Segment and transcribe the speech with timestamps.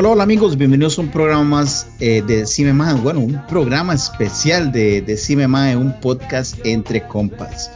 [0.00, 4.70] Hola, hola amigos, bienvenidos a un programa más eh, de Cime bueno, un programa especial
[4.70, 5.44] de, de Cime
[5.76, 7.68] un podcast entre compas.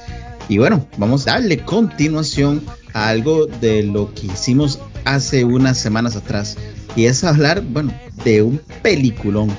[0.49, 6.15] Y bueno, vamos a darle continuación a algo de lo que hicimos hace unas semanas
[6.15, 6.57] atrás.
[6.95, 7.93] Y es hablar, bueno,
[8.25, 9.51] de un peliculón.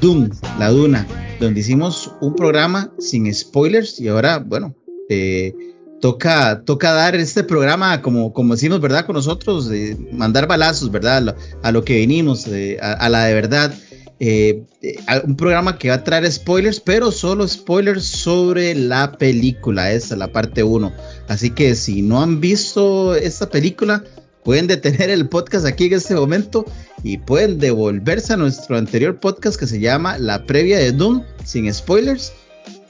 [0.00, 1.06] Doom, la Duna,
[1.38, 4.74] donde hicimos un programa sin spoilers y ahora, bueno,
[5.08, 5.54] eh,
[6.00, 9.06] toca, toca dar este programa, como, como decimos, ¿verdad?
[9.06, 9.70] Con nosotros,
[10.12, 11.36] mandar balazos, ¿verdad?
[11.62, 12.46] A lo, que venimos,
[12.80, 13.74] a, la de verdad.
[14.18, 19.92] Eh, eh, un programa que va a traer spoilers, pero solo spoilers sobre la película,
[19.92, 20.92] esa, la parte 1.
[21.28, 24.02] Así que si no han visto esta película,
[24.42, 26.64] pueden detener el podcast aquí en este momento
[27.02, 31.72] y pueden devolverse a nuestro anterior podcast que se llama La previa de Doom, sin
[31.72, 32.32] spoilers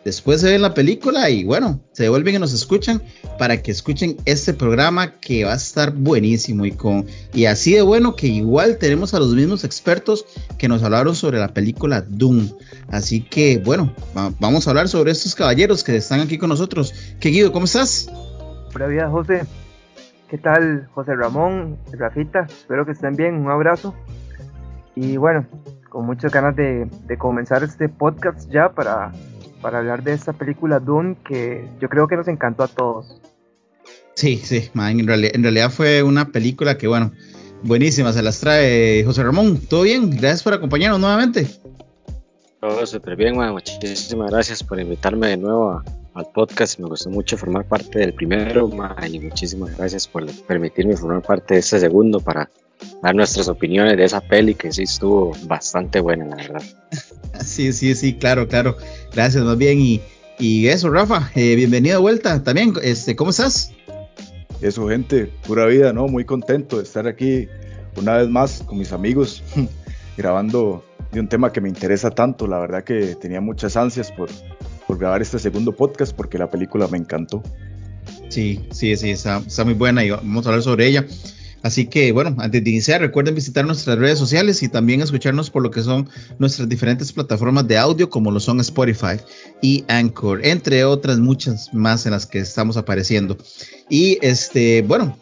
[0.06, 3.02] Después se ven la película y bueno, se devuelven y nos escuchan
[3.40, 7.82] para que escuchen este programa que va a estar buenísimo y con y así de
[7.82, 10.24] bueno que igual tenemos a los mismos expertos
[10.58, 12.50] que nos hablaron sobre la película Doom.
[12.88, 13.92] Así que bueno,
[14.38, 16.94] vamos a hablar sobre estos caballeros que están aquí con nosotros.
[17.18, 18.08] ¿Qué Guido, cómo estás?
[18.70, 19.42] Buenos días, José.
[20.30, 22.46] ¿Qué tal, José Ramón, Rafita?
[22.48, 23.34] Espero que estén bien.
[23.34, 23.92] Un abrazo.
[24.94, 25.48] Y bueno,
[25.88, 29.10] con muchas ganas de comenzar este podcast ya para
[29.66, 33.20] para hablar de esta película Dune que yo creo que nos encantó a todos.
[34.14, 37.10] Sí, sí, en, realidad, fue una película que, bueno,
[37.64, 39.58] buenísima, se las trae José Ramón.
[39.58, 40.08] ¿Todo bien?
[40.10, 41.48] Gracias por acompañarnos nuevamente.
[42.60, 43.54] Todo súper bien, man.
[43.54, 45.82] muchísimas gracias por invitarme de nuevo
[46.14, 46.78] al podcast.
[46.78, 51.54] Me gustó mucho formar parte del primero, man, y muchísimas gracias por permitirme formar parte
[51.54, 52.48] de este segundo para
[53.02, 56.62] dar nuestras opiniones de esa peli que sí estuvo bastante buena, la verdad.
[57.44, 58.78] Sí, sí, sí, claro, claro.
[59.12, 59.78] Gracias, más bien.
[59.78, 60.00] Y,
[60.38, 62.72] y eso, Rafa, eh, bienvenido de vuelta también.
[62.82, 63.72] Este, ¿Cómo estás?
[64.62, 66.08] Eso, gente, pura vida, ¿no?
[66.08, 67.46] Muy contento de estar aquí
[67.96, 69.42] una vez más con mis amigos
[70.16, 70.82] grabando
[71.12, 72.46] de un tema que me interesa tanto.
[72.46, 74.30] La verdad que tenía muchas ansias por,
[74.86, 77.42] por grabar este segundo podcast porque la película me encantó.
[78.28, 81.06] Sí, sí, sí, está, está muy buena y vamos a hablar sobre ella.
[81.66, 85.64] Así que bueno, antes de iniciar, recuerden visitar nuestras redes sociales y también escucharnos por
[85.64, 89.16] lo que son nuestras diferentes plataformas de audio, como lo son Spotify
[89.60, 93.36] y Anchor, entre otras muchas más en las que estamos apareciendo.
[93.90, 95.18] Y este, bueno,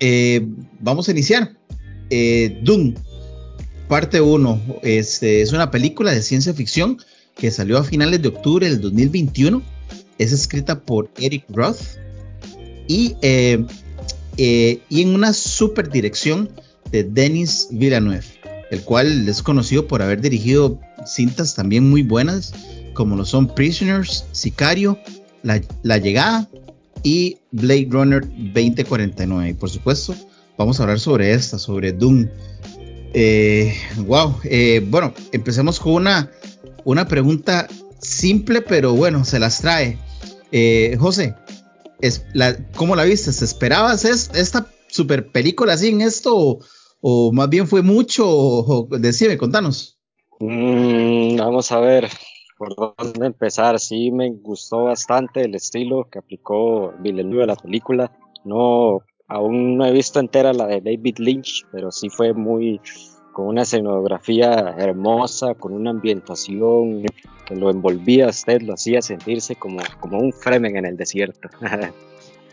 [0.00, 0.44] eh,
[0.80, 1.52] vamos a iniciar.
[2.10, 2.94] Eh, Doom,
[3.86, 6.98] parte 1, este, es una película de ciencia ficción
[7.36, 9.62] que salió a finales de octubre del 2021.
[10.18, 11.78] Es escrita por Eric Roth
[12.88, 13.64] y eh,
[14.42, 16.48] eh, y en una super dirección
[16.90, 18.24] de Denis Villeneuve,
[18.70, 22.54] el cual es conocido por haber dirigido cintas también muy buenas,
[22.94, 24.98] como lo son Prisoners, Sicario,
[25.42, 26.48] La, Llegada
[27.02, 29.50] y Blade Runner 2049.
[29.50, 30.14] Y por supuesto,
[30.56, 32.26] vamos a hablar sobre esta, sobre Doom.
[33.12, 33.74] Eh,
[34.06, 36.30] wow, eh, bueno, empecemos con una,
[36.84, 37.68] una pregunta
[38.00, 39.98] simple, pero bueno, se las trae.
[40.98, 41.34] José,
[42.02, 43.30] es la, ¿cómo la viste?
[43.30, 46.58] ¿Esperabas esta super película así en esto
[47.00, 48.24] o, más bien fue mucho?
[48.28, 49.98] O, decime, contanos.
[50.40, 52.08] Mm, vamos a ver
[52.58, 53.78] por dónde empezar.
[53.78, 58.12] Sí, me gustó bastante el estilo que aplicó Villeneuve a la película.
[58.44, 62.80] No, aún no he visto entera la de David Lynch, pero sí fue muy
[63.40, 67.06] con una escenografía hermosa, con una ambientación
[67.46, 71.48] que lo envolvía a usted, lo hacía sentirse como, como un Fremen en el desierto.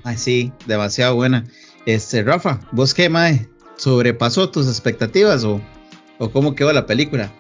[0.05, 1.43] Ay, sí, demasiado buena.
[1.85, 3.49] Este, Rafa, ¿vos qué, Mae?
[3.75, 5.59] ¿Sobrepasó tus expectativas o,
[6.19, 7.33] o cómo quedó la película?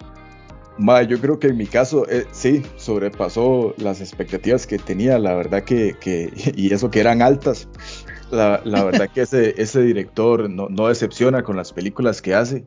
[0.77, 5.35] Mae, yo creo que en mi caso, eh, sí, sobrepasó las expectativas que tenía, la
[5.35, 7.69] verdad que, que y eso que eran altas.
[8.29, 12.65] La, la verdad que ese, ese director no, no decepciona con las películas que hace.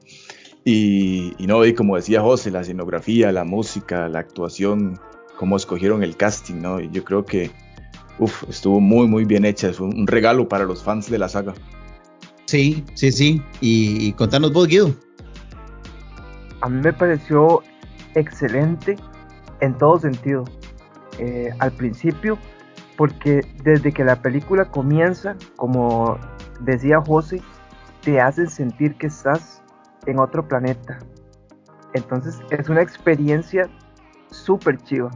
[0.65, 5.01] Y, no, y como decía José, la escenografía, la música, la actuación,
[5.37, 6.81] cómo escogieron el casting, ¿no?
[6.81, 7.51] Y yo creo que
[8.19, 9.69] uf, estuvo muy, muy bien hecha.
[9.69, 11.55] Es un, regalo para los fans de la saga.
[12.45, 13.43] Sí, sí, sí.
[13.61, 14.95] Y, contanos vos, Guido.
[16.61, 17.63] A mí me pareció
[18.15, 18.97] excelente
[19.61, 20.45] en todo sentido.
[21.19, 22.39] Eh, al principio,
[22.97, 26.19] porque desde que la película comienza, como
[26.61, 27.41] decía José,
[28.03, 29.60] te hacen sentir que estás
[30.07, 30.99] en otro planeta.
[31.95, 33.69] Entonces es una experiencia
[34.31, 35.11] súper chiva.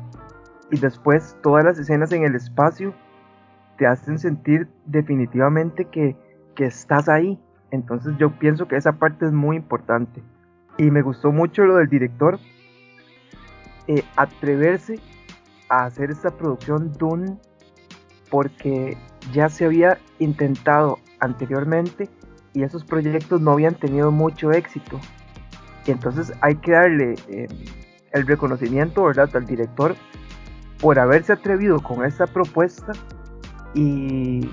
[0.71, 2.95] Y después todas las escenas en el espacio
[3.79, 6.17] te hacen sentir definitivamente que,
[6.57, 7.39] estás ahí.
[7.71, 10.23] Entonces yo pienso que esa parte es muy importante.
[10.79, 12.39] Y me gustó mucho lo del director.
[13.87, 14.99] Eh, atreverse
[15.69, 17.37] a hacer esta producción Dune
[18.31, 18.97] porque
[19.33, 22.09] ya se había intentado anteriormente
[22.55, 25.01] y esos proyectos no habían tenido mucho éxito.
[25.87, 27.49] Y entonces hay que darle eh,
[28.13, 29.29] el reconocimiento ¿verdad?
[29.35, 29.95] al director
[30.81, 32.93] por haberse atrevido con esta propuesta
[33.75, 34.49] y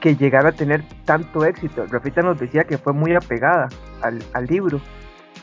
[0.00, 1.86] que llegara a tener tanto éxito.
[1.86, 3.68] Rafita nos decía que fue muy apegada
[4.02, 4.80] al, libro.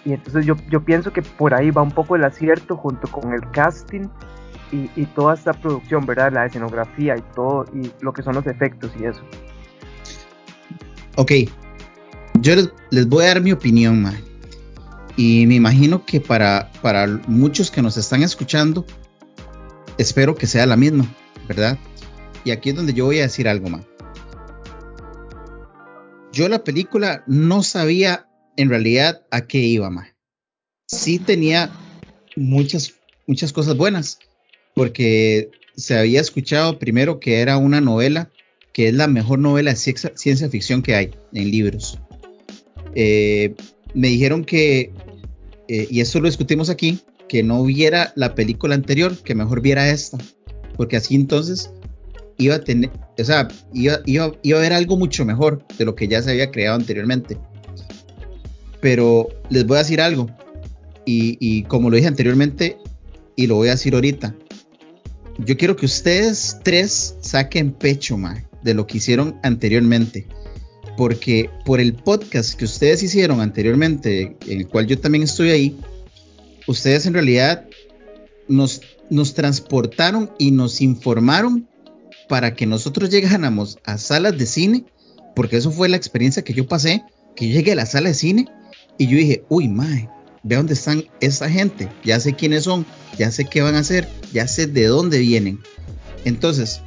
[0.06, 3.34] Y entonces yo, yo, pienso que por ahí va un poco el acierto junto con
[3.34, 4.08] el casting
[4.72, 6.32] y, y, toda esta producción, ¿verdad?
[6.32, 9.22] La escenografía y todo, y lo que son los efectos y eso.
[11.18, 11.32] Ok,
[12.42, 12.56] yo
[12.90, 14.20] les, voy a dar mi opinión, man.
[15.16, 18.86] Y me imagino que para, para muchos que nos están escuchando,
[19.98, 21.06] espero que sea la misma,
[21.48, 21.78] ¿verdad?
[22.44, 23.86] Y aquí es donde yo voy a decir algo más.
[26.34, 28.28] Yo la película no sabía
[28.58, 30.10] en realidad a qué iba más.
[30.88, 31.72] Sí tenía
[32.36, 32.94] muchas,
[33.28, 34.20] muchas cosas buenas,
[34.74, 38.32] porque se había escuchado primero que era una novela,
[38.74, 42.00] que es la mejor novela de ciencia ficción que hay en libros.
[42.96, 43.56] Eh,
[43.94, 44.92] me dijeron que,
[45.68, 49.90] eh, y eso lo discutimos aquí, que no viera la película anterior, que mejor viera
[49.90, 50.18] esta,
[50.76, 51.72] porque así entonces
[52.38, 55.96] iba a tener, o sea, iba, iba, iba a ver algo mucho mejor de lo
[55.96, 57.38] que ya se había creado anteriormente.
[58.82, 60.30] Pero les voy a decir algo,
[61.06, 62.78] y, y como lo dije anteriormente,
[63.36, 64.36] y lo voy a decir ahorita,
[65.38, 70.28] yo quiero que ustedes tres saquen pecho, ma, de lo que hicieron anteriormente
[71.02, 75.76] porque por el podcast que ustedes hicieron anteriormente, en el cual yo también estoy ahí,
[76.68, 77.66] ustedes en realidad
[78.48, 78.82] nos,
[79.34, 81.68] transportaron y nos informaron
[82.30, 84.86] para que nosotros llegáramos a salas de cine,
[85.36, 87.04] porque eso fue la experiencia que yo pasé,
[87.36, 88.46] que yo llegué a la sala de cine
[89.00, 90.08] y yo dije, uy, mae,
[90.44, 92.86] ve dónde están esta gente, ya sé quiénes son,
[93.18, 95.62] ya sé qué van a hacer, ya sé de dónde vienen.
[96.26, 96.80] Entonces,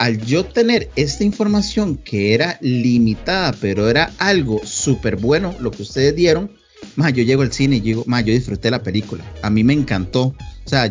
[0.00, 5.82] al yo tener esta información que era limitada, pero era algo súper bueno lo que
[5.82, 6.50] ustedes dieron,
[6.96, 9.74] más yo llego al cine y digo, más yo disfruté la película, a mí me
[9.74, 10.34] encantó.
[10.64, 10.90] O sea,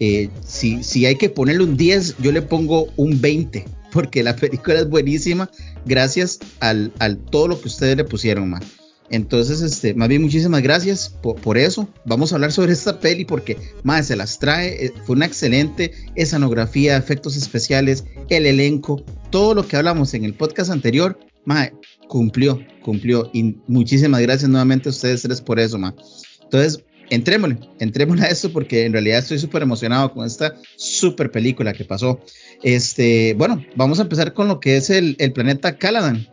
[0.00, 4.34] eh, si, si hay que ponerle un 10, yo le pongo un 20, porque la
[4.34, 5.48] película es buenísima
[5.86, 8.77] gracias al, al todo lo que ustedes le pusieron, más.
[9.10, 11.88] Entonces, este, más bien muchísimas gracias por, eso.
[12.04, 14.86] Vamos a hablar sobre esta peli porque más se las trae.
[14.86, 20.34] Eh, fue una excelente escenografía, efectos especiales, el elenco, todo lo que hablamos en el
[20.34, 21.70] podcast anterior, más
[22.06, 23.30] cumplió, cumplió.
[23.32, 25.94] Y muchísimas gracias nuevamente a ustedes tres por eso, más.
[26.42, 31.72] Entonces, entrémosle, entrémosle a esto porque en realidad estoy súper emocionado con esta súper película
[31.72, 32.20] que pasó.
[32.62, 36.28] Este, bueno, vamos a empezar con lo que es el planeta Caladan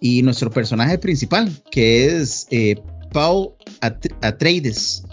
[0.00, 2.82] y nuestro personaje principal, que es eh,
[3.12, 3.50] Paul
[4.22, 5.04] Atreides.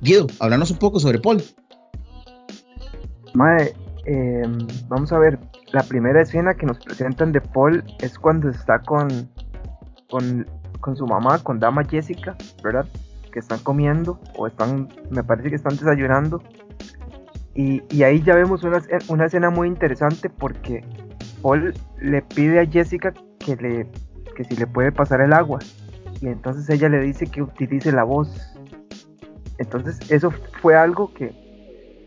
[0.00, 1.42] Guido, háblanos un poco sobre Paul.
[3.34, 3.72] Mae,
[4.04, 4.58] em,
[4.88, 5.38] vamos a ver,
[5.72, 9.30] la primera escena que nos presentan de Paul es cuando está con,
[10.10, 10.46] con,
[10.80, 12.86] con su mamá, con Dama Jessica, ¿verdad?
[13.32, 16.42] Que están comiendo, o están, me parece que están desayunando.
[17.54, 20.84] Y, y ahí ya vemos una, una escena muy interesante porque
[21.42, 23.86] Paul le pide a Jessica que le
[24.32, 25.60] que si le puede pasar el agua.
[26.20, 28.54] Y entonces ella le dice que utilice la voz.
[29.58, 31.32] Entonces eso fue algo que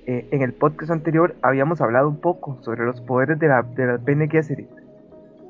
[0.07, 3.85] eh, en el podcast anterior habíamos hablado un poco sobre los poderes de la, de
[3.85, 4.69] la Bene Gesserit.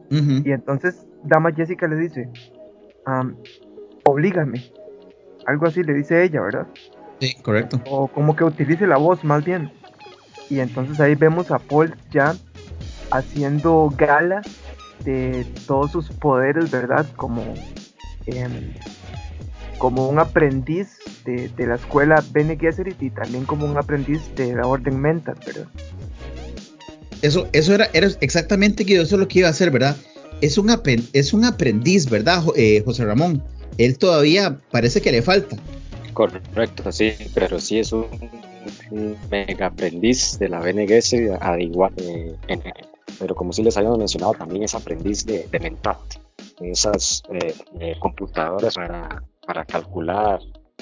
[0.10, 2.30] Y entonces Dama Jessica le dice,
[3.08, 3.36] um,
[4.06, 4.64] oblígame.
[5.46, 6.68] Algo así le dice ella, ¿verdad?
[7.20, 7.82] Sí, correcto.
[7.90, 9.72] O como que utilice la voz más bien.
[10.50, 12.36] Y entonces ahí vemos a Paul ya
[13.12, 14.42] haciendo gala
[15.06, 17.06] de todos sus poderes, ¿verdad?
[17.16, 17.54] Como,
[18.26, 18.74] em,
[19.78, 24.68] como un aprendiz de, la escuela Bene Gesserit y también como un aprendiz de la
[24.68, 25.68] Orden Mental, ¿verdad?
[27.22, 29.96] Eso, eso era, era exactamente que eso es lo que iba a hacer, ¿verdad?
[30.42, 30.70] Es un,
[31.14, 33.42] es un aprendiz, ¿verdad, eh, José Ramón?
[33.78, 35.58] Él todavía parece que le falta.
[36.14, 38.08] Correcto, sí, pero sí es un,
[39.30, 42.62] mega aprendiz de la Bene Gesserit, igual, eh, en,
[43.20, 45.98] pero como sí les habíamos mencionado, también es aprendiz de, de Mentat,
[46.60, 50.40] esas eh, eh, computadoras para, para calcular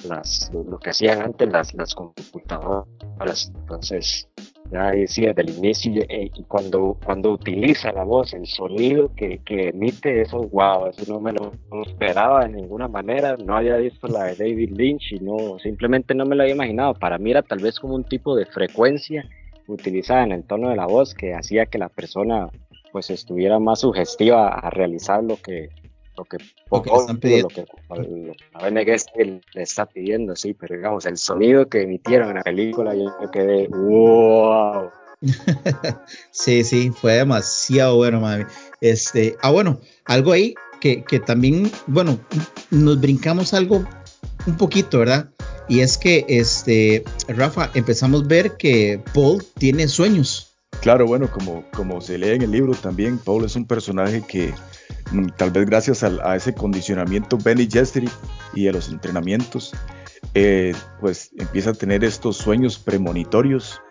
[0.07, 3.51] las, lo que hacían antes las, las computadoras.
[3.55, 4.27] Entonces,
[4.73, 9.39] ahí sí, desde el inicio, eh, y cuando, cuando utiliza la voz, el sonido que,
[9.39, 11.51] que emite, eso, wow, eso no me lo
[11.85, 16.25] esperaba de ninguna manera, no había visto la de David Lynch y no, simplemente no
[16.25, 19.27] me lo había imaginado, para mí era tal vez como un tipo de frecuencia
[19.67, 22.49] utilizada en el tono de la voz que hacía que la persona
[22.91, 25.69] pues estuviera más sugestiva a realizar lo que
[26.15, 26.37] lo que,
[26.71, 27.65] lo que, lo que, lo que
[28.53, 32.93] la BNG le está pidiendo, sí, pero digamos, el sonido que emitieron en la película,
[32.93, 34.91] yo quedé, wow.
[36.31, 38.43] sí, sí, fue demasiado bueno, mami.
[38.79, 42.19] Este, ah, bueno, algo ahí que, que también, bueno,
[42.69, 43.83] nos brincamos algo
[44.45, 45.32] un poquito, ¿verdad?
[45.67, 50.55] Y es que, este, Rafa, empezamos a ver que Paul tiene sueños.
[50.81, 54.53] Claro, bueno, como, como se lee en el libro también, Paul es un personaje que
[55.11, 58.11] mm, tal vez gracias a, ese condicionamiento Benny Gesserit
[58.53, 59.71] y a los entrenamientos,
[60.33, 63.81] eh, pues empieza a tener estos sueños premonitorios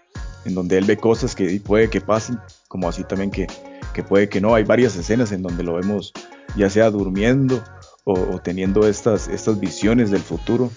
[0.45, 2.39] en donde él ve cosas que puede que pasen,
[2.69, 3.47] como así también que,
[3.95, 4.55] que puede que no.
[4.55, 6.13] Hay varias escenas en donde lo vemos
[6.57, 7.63] ya sea durmiendo
[8.05, 10.71] o, teniendo estas, estas visiones del futuro,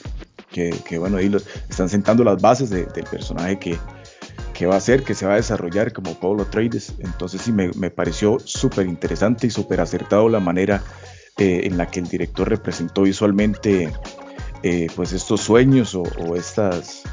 [0.49, 1.31] que, bueno, ahí
[1.69, 3.77] están sentando las bases del personaje que,
[4.55, 6.93] que va a ser, que se va a desarrollar como Paulo Trades.
[6.99, 10.81] Entonces sí me, pareció súper interesante y súper acertado la manera
[11.37, 13.91] eh, en la que el director representó visualmente
[14.63, 17.03] eh, pues estos sueños o, estas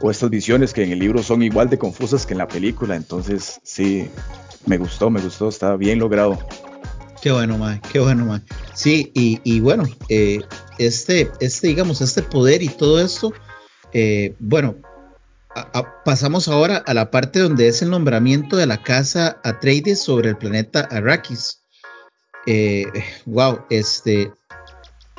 [0.00, 2.96] o estas visiones que en el libro son igual de confusas que en la película.
[2.96, 4.10] Entonces sí,
[4.66, 6.38] me gustó, me gustó, está bien logrado.
[7.24, 8.44] Qué bueno, man, qué bueno, man.
[8.74, 10.40] Sí, y, bueno, eh,
[10.76, 13.32] este, este, digamos, este poder y todo esto,
[14.38, 14.76] bueno,
[16.04, 20.36] pasamos ahora a la parte donde es el nombramiento de la casa Atreides sobre el
[20.36, 21.62] planeta Arrakis.
[22.44, 22.84] Eh,
[23.24, 24.30] wow, este,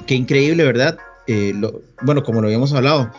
[0.05, 0.99] qué increíble, ¿verdad?
[1.25, 1.59] Eh,
[2.03, 3.11] bueno, como lo habíamos hablado,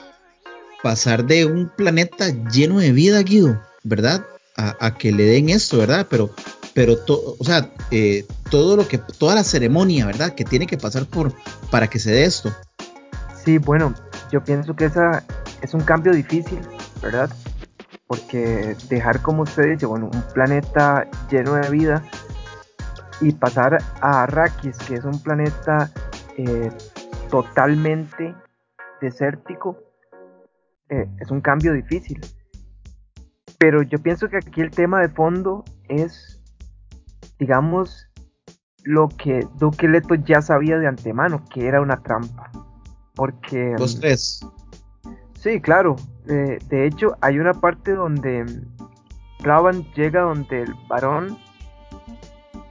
[0.84, 4.24] pasar de un planeta lleno de vida, Guido, ¿verdad?
[4.56, 6.06] A, que le den esto, ¿verdad?
[6.08, 6.30] Pero,
[6.76, 10.34] pero, o sea, eh, todo lo que, toda la ceremonia, ¿verdad?
[10.34, 11.32] Que tiene que pasar por
[11.70, 12.54] para que se dé esto.
[13.42, 13.94] Sí, bueno,
[14.30, 15.24] yo pienso que esa
[15.62, 16.60] es un cambio difícil
[17.02, 17.30] ¿verdad?
[18.06, 22.02] Porque dejar, como usted dice, bueno, un planeta lleno de vida
[23.20, 25.90] y pasar a Arrakis, que es un planeta
[26.36, 26.70] eh,
[27.30, 28.34] totalmente
[29.00, 29.78] desértico,
[30.88, 32.20] eh, es un cambio difícil.
[33.58, 36.35] Pero yo pienso que aquí el tema de fondo es,
[37.38, 38.08] digamos,
[38.82, 42.50] lo que Duque Leto ya sabía de antemano, que era una trampa.
[43.14, 43.74] Porque...
[43.78, 44.40] Los tres.
[45.38, 45.96] Sí, claro.
[46.28, 48.44] Eh, de hecho, hay una parte donde
[49.40, 51.38] Ravan llega donde el varón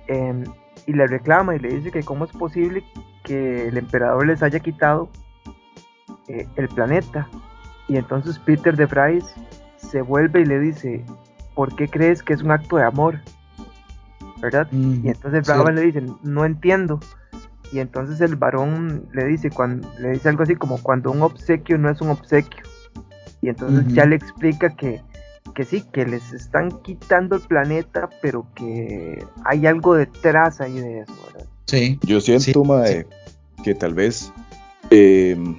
[0.07, 0.43] em,
[0.85, 2.83] y le reclama y le dice que cómo es posible
[3.23, 5.09] que el emperador les haya quitado
[6.27, 7.27] eh, el planeta.
[7.87, 9.25] Y entonces Peter de Vries
[9.77, 11.05] se vuelve y le dice,
[11.53, 13.19] ¿por qué crees que es un acto de amor?
[14.45, 14.67] ¿Verdad?
[14.71, 16.99] y entonces Ravan le dice, no entiendo.
[17.71, 21.77] Y entonces el varón le dice, cuando, le dice algo así como cuando un obsequio
[21.77, 22.63] no es un obsequio.
[23.41, 25.01] Y entonces ya le explica que,
[25.53, 30.99] que sí, que les están quitando el planeta, pero que hay algo detrás ahí de
[30.99, 31.47] eso, ¿verdad?
[31.65, 31.99] Sí.
[32.03, 32.63] Yo siento,
[33.63, 34.31] que tal vez
[34.91, 35.57] em,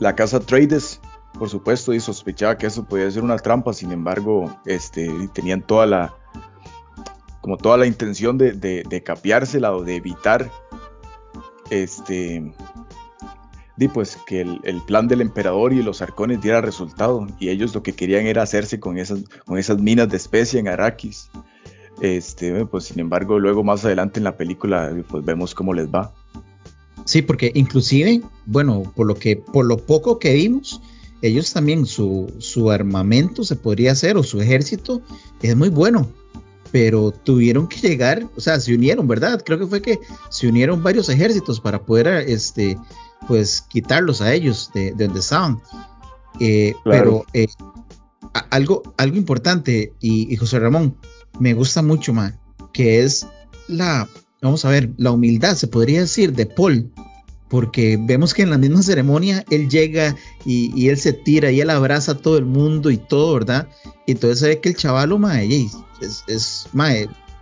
[0.00, 1.00] la casa Trades,
[1.38, 5.86] por supuesto, y sospechaba que eso podía ser una trampa, sin embargo, este, tenían toda
[5.86, 6.14] la
[7.44, 10.50] como toda la intención de, de, capiársela o de evitar
[11.68, 12.42] este
[13.76, 17.82] di pues que el, plan del emperador y los arcones diera resultado y ellos lo
[17.82, 21.28] que querían era hacerse con esas, con esas minas de especia en Arrakis.
[22.00, 26.14] Este, pues sin embargo, luego más adelante en la película pues vemos cómo les va.
[27.04, 30.80] Sí, porque inclusive, bueno, por lo que por lo poco que vimos,
[31.20, 35.02] ellos también su, su armamento se podría hacer o su ejército
[35.42, 36.08] es muy bueno
[36.74, 39.40] pero tuvieron que llegar, o sea, se unieron, ¿verdad?
[39.46, 42.76] Creo que fue que se unieron varios ejércitos para poder este,
[43.28, 45.62] pues quitarlos a ellos de, donde estaban.
[46.40, 47.46] Eh, pero eh,
[48.50, 50.96] algo, algo importante, y, José Ramón,
[51.38, 52.34] me gusta mucho más,
[52.72, 53.24] que es
[53.68, 54.08] la,
[54.42, 56.90] vamos a ver, la humildad, se podría decir, de Paul.
[57.54, 61.70] Porque vemos que en la misma ceremonia él llega y, él se tira y él
[61.70, 63.68] abraza a todo el mundo y todo, ¿verdad?
[64.06, 65.46] Y entonces se ve que el chavalo, mae,
[66.00, 66.66] es, es,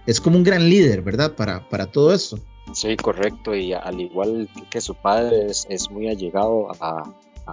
[0.04, 1.34] es como un gran líder, ¿verdad?
[1.34, 2.38] Para, para todo eso.
[2.74, 7.10] Sí, correcto, y al igual que su padre es, muy allegado a,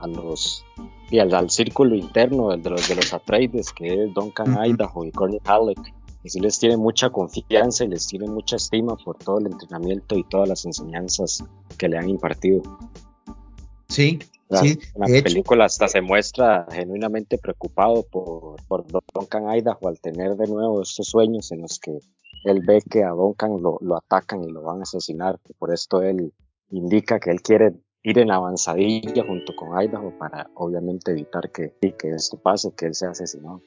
[0.10, 0.66] los
[1.10, 5.40] y al, círculo interno de los de los Atreides, que es Duncan Idaho y Corny
[5.46, 5.94] Halleck,
[6.26, 10.18] y sí les tiene mucha confianza y les tiene mucha estima por todo el entrenamiento
[10.18, 11.42] y todas las enseñanzas
[11.80, 12.62] que le han impartido.
[13.88, 14.20] Sí,
[14.52, 14.80] sí.
[14.94, 20.48] En la película hasta se muestra genuinamente preocupado por, por Duncan Idaho al tener de
[20.48, 21.98] nuevo estos sueños en los que
[22.44, 26.04] él ve que a Duncan lo, lo atacan y lo van a asesinar, por esto
[26.04, 26.32] él
[26.70, 32.10] indica que él quiere ir en avanzadilla junto con Idaho para obviamente evitar que, que
[32.12, 33.62] esto pase, que él sea asesinado.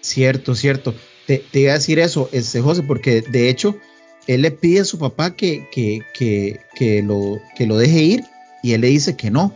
[0.00, 0.94] Cierto, cierto.
[1.26, 3.76] Te, te, iba a decir eso, este, José, porque de hecho
[4.26, 8.24] él le pide a su papá que, que, que, que, lo, que lo deje ir
[8.62, 9.52] y él le dice que no.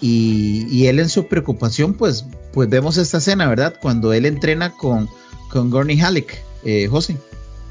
[0.00, 3.74] Y, y, él en su preocupación, pues, pues vemos esta escena, ¿verdad?
[3.80, 5.08] Cuando él entrena con,
[5.50, 7.16] con Gurney Halleck, eh, José.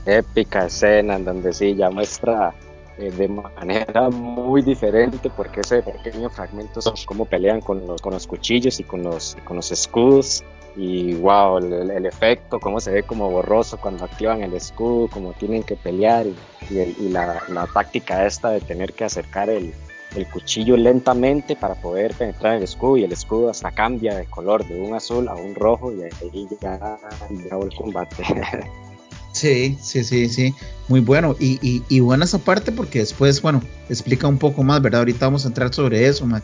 [0.05, 2.55] Épica escena en donde sí ya muestra
[2.97, 8.13] eh, de manera muy diferente porque ese pequeño fragmento son cómo pelean con los, con
[8.13, 10.43] los cuchillos y con los, con los escudos
[10.75, 15.63] y wow, el, efecto, cómo se ve como borroso cuando activan el escudo, cómo tienen
[15.63, 16.25] que pelear
[16.69, 19.73] y, el, la, táctica esta de tener que acercar el,
[20.31, 24.79] cuchillo lentamente para poder penetrar el escudo y el escudo hasta cambia de color de
[24.79, 28.23] un azul a un rojo y ahí ya, ya el combate.
[29.35, 30.55] Sí, sí, sí, sí,
[30.87, 31.35] muy bueno.
[31.41, 35.01] Y, y, y, buena esa parte porque después, bueno, explica un poco más, ¿verdad?
[35.01, 36.41] Ahorita vamos a entrar sobre eso, man.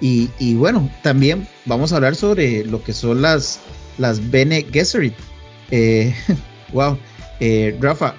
[0.00, 3.60] Y, bueno, también vamos a hablar sobre lo que son las,
[3.98, 5.14] las Bene Gesserit.
[5.70, 6.12] Eh,
[6.72, 6.98] wow,
[7.38, 8.14] eh, Rafa,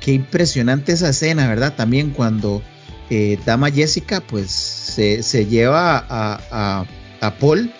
[0.00, 1.74] qué impresionante esa escena, ¿verdad?
[1.76, 2.60] También cuando
[3.08, 6.86] eh, Dama Jessica, pues se, se lleva a, a,
[7.20, 7.70] a, Paul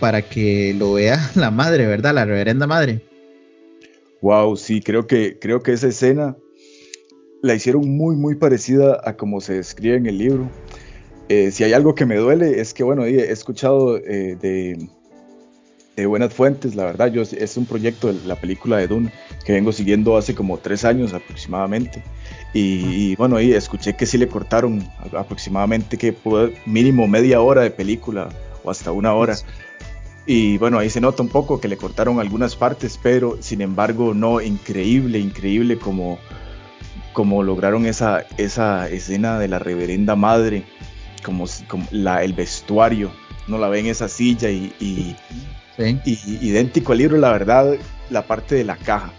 [0.00, 2.14] para que lo vea la madre, ¿verdad?
[2.14, 3.02] La reverenda madre.
[4.22, 6.36] Wow, sí, creo que, creo que esa escena
[7.42, 10.50] la hicieron muy, muy parecida a como se describe en el libro.
[11.28, 14.88] Eh, si hay algo que me duele es que, bueno, he escuchado eh, de,
[15.96, 19.10] de, buenas fuentes, la verdad, yo, es un proyecto de la película de Dune
[19.46, 22.02] que vengo siguiendo hace como tres años aproximadamente.
[22.52, 26.14] Y, y bueno, ahí escuché que sí le cortaron aproximadamente que
[26.66, 28.28] mínimo media hora de película
[28.62, 29.36] o hasta una hora.
[30.26, 34.14] Y bueno, ahí se nota un poco que le cortaron algunas partes, pero sin embargo,
[34.14, 36.18] no, increíble, increíble como,
[37.12, 40.64] como lograron esa, esa escena de la reverenda madre,
[41.24, 43.10] como, como la, el vestuario,
[43.48, 45.16] no la ven esa silla y, y,
[45.76, 46.00] sí.
[46.04, 47.74] y, idéntico al libro, la verdad,
[48.10, 49.10] la parte de la caja.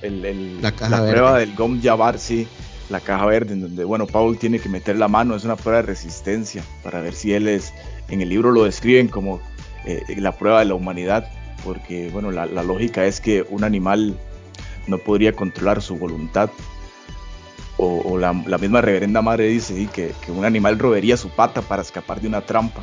[0.00, 2.48] El, el, la, caja la prueba del Gom Jabbar, sí,
[2.88, 5.82] la caja verde, en donde, bueno, Paul tiene que meter la mano, es una prueba
[5.82, 7.72] de resistencia para ver si él es,
[8.08, 9.40] en el libro lo describen como
[9.84, 11.28] eh, la prueba de la humanidad,
[11.64, 14.16] porque bueno, la, la, lógica es que un animal
[14.86, 16.50] no podría controlar su voluntad.
[17.84, 19.88] O, o la, la, misma reverenda madre dice ¿sí?
[19.88, 22.80] que, que, un animal robería su pata para escapar de una trampa.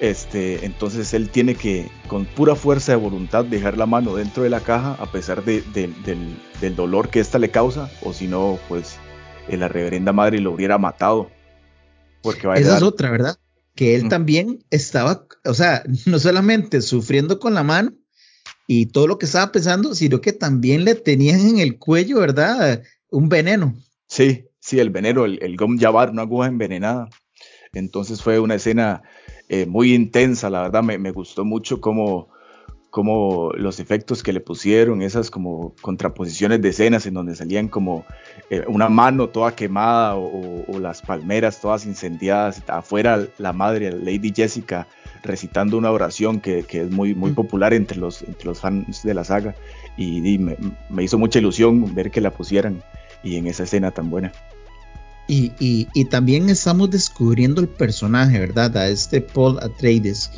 [0.00, 4.50] Este, entonces él tiene que, con pura fuerza de voluntad, dejar la mano dentro de
[4.50, 8.26] la caja a pesar de, de, del, del, dolor que ésta le causa, o si
[8.26, 8.96] no, pues
[9.46, 11.30] eh, la reverenda madre lo hubiera matado.
[12.22, 12.78] Porque va a Esa dar...
[12.78, 13.38] es otra, ¿verdad?
[13.78, 14.08] que él mm.
[14.08, 17.92] también estaba, o sea, no solamente sufriendo con la mano
[18.66, 22.82] y todo lo que estaba pensando, sino que también le tenían en el cuello, ¿verdad?
[23.10, 23.74] Un veneno.
[24.06, 27.08] Sí, sí, el veneno, el, el gom jabar, una aguja envenenada.
[27.72, 29.02] Entonces fue una escena
[29.48, 32.28] eh, muy intensa, la verdad me, me gustó mucho cómo,
[32.90, 38.04] como los efectos que le pusieron, esas como contraposiciones de escenas en donde salían como
[38.50, 44.32] eh, una mano toda quemada o, o, las palmeras todas incendiadas, afuera la madre, Lady
[44.34, 44.86] Jessica,
[45.22, 49.14] recitando una oración que, que es muy, muy popular entre los, entre los fans de
[49.14, 49.54] la saga
[49.96, 50.56] y, y me,
[50.90, 52.82] me, hizo mucha ilusión ver que la pusieran
[53.22, 54.32] y en esa escena tan buena.
[55.26, 58.74] Y, y, también estamos descubriendo el personaje, ¿verdad?
[58.78, 60.30] A este Paul Atreides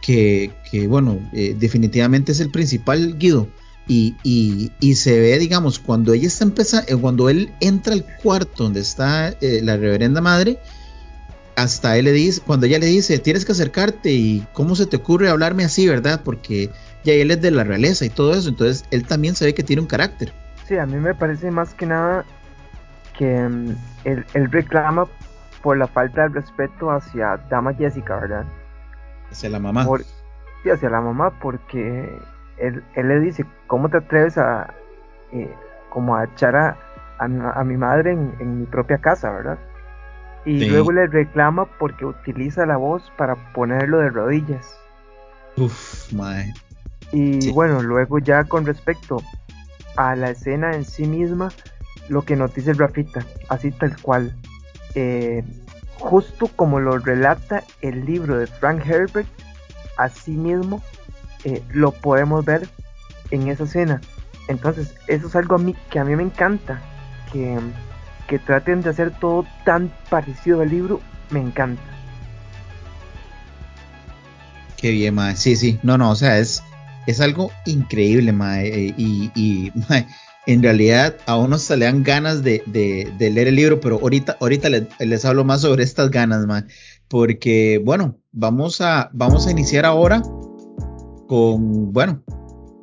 [0.00, 3.48] que, que bueno, eh, definitivamente es el principal Guido.
[3.88, 8.04] Y, y, y, se ve, digamos, cuando ella está empezando, eh, cuando él entra al
[8.22, 10.60] cuarto donde está eh, la reverenda madre,
[11.56, 14.96] hasta él le dice, cuando ella le dice, tienes que acercarte y cómo se te
[14.96, 16.22] ocurre hablarme así, ¿verdad?
[16.24, 16.70] Porque
[17.04, 19.64] ya él es de la realeza y todo eso, entonces él también se ve que
[19.64, 20.32] tiene un carácter.
[20.70, 22.24] Sí, a mí me parece más que nada
[23.18, 25.08] que um, él, él reclama
[25.64, 28.44] por la falta de respeto hacia Dama Jessica, ¿verdad?
[29.32, 29.84] Hacia la mamá.
[29.84, 30.04] Por,
[30.62, 32.16] sí, hacia la mamá, porque
[32.58, 34.72] él, él, le dice, ¿cómo te atreves a,
[35.32, 35.52] eh,
[35.88, 36.76] como a echar a,
[37.18, 39.58] a, a mi madre en, en, mi propia casa, verdad?
[40.44, 40.70] Y sí.
[40.70, 44.78] luego le reclama porque utiliza la voz para ponerlo de rodillas.
[45.56, 46.54] Uf, mae.
[47.10, 47.50] Y sí.
[47.50, 49.20] bueno, luego ya con respecto
[49.96, 51.50] a la escena en sí misma,
[52.08, 54.34] lo que nos dice Rafita, así tal cual.
[54.94, 55.44] Eh,
[55.98, 59.28] justo como lo relata el libro de Frank Herbert,
[59.96, 60.82] así mismo
[61.44, 62.68] eh, lo podemos ver
[63.30, 64.00] en esa escena.
[64.48, 66.80] Entonces, eso es algo a mí que a mí me encanta,
[67.32, 67.58] que,
[68.26, 71.00] que traten de hacer todo tan parecido al libro,
[71.30, 71.82] me encanta.
[74.76, 75.36] Qué bien, madre.
[75.36, 76.64] Sí, sí, no, no, o sea, es,
[77.06, 78.88] es algo increíble, mae.
[78.88, 79.72] Eh, y,
[80.46, 82.62] en realidad a uno se le dan ganas de,
[83.18, 86.64] leer el libro, pero ahorita, ahorita les, hablo más sobre estas ganas, mae.
[87.08, 90.22] Porque, bueno, vamos a, vamos a iniciar ahora
[91.26, 92.22] con, bueno,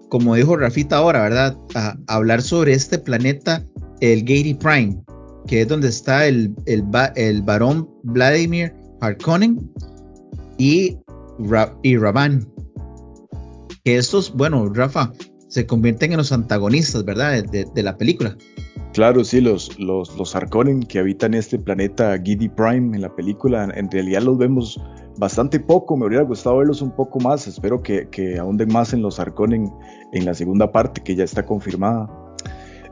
[0.10, 1.58] como dijo Rafita ahora, ¿verdad?
[1.76, 3.64] A, hablar sobre este planeta,
[4.02, 5.02] el Gary Prime,
[5.48, 6.84] que es donde está el, el,
[7.16, 9.72] el varón Vladimir Harkonnen
[10.58, 10.98] y,
[11.84, 12.57] y Ravan.
[13.88, 15.14] Que estos, bueno, Rafa,
[15.48, 17.42] se convierten en los antagonistas, ¿verdad?
[17.42, 18.36] De, la película.
[18.92, 23.64] Claro, sí, los, los, los Harkonnen que habitan este planeta Giddy Prime en la película,
[23.74, 24.78] en realidad los vemos
[25.18, 29.02] bastante poco, me hubiera gustado verlos un poco más, espero que, que ahonden más en
[29.02, 29.72] los Harkonnen
[30.12, 32.10] en la segunda parte, que ya está confirmada.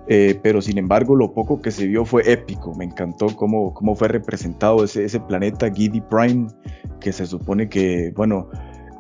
[0.08, 3.98] Eh, pero sin embargo lo poco que se vio fue épico, me encantó cómo, cómo
[3.98, 6.48] fue representado ese, ese planeta Giddy Prime,
[7.02, 8.48] que se supone que, bueno,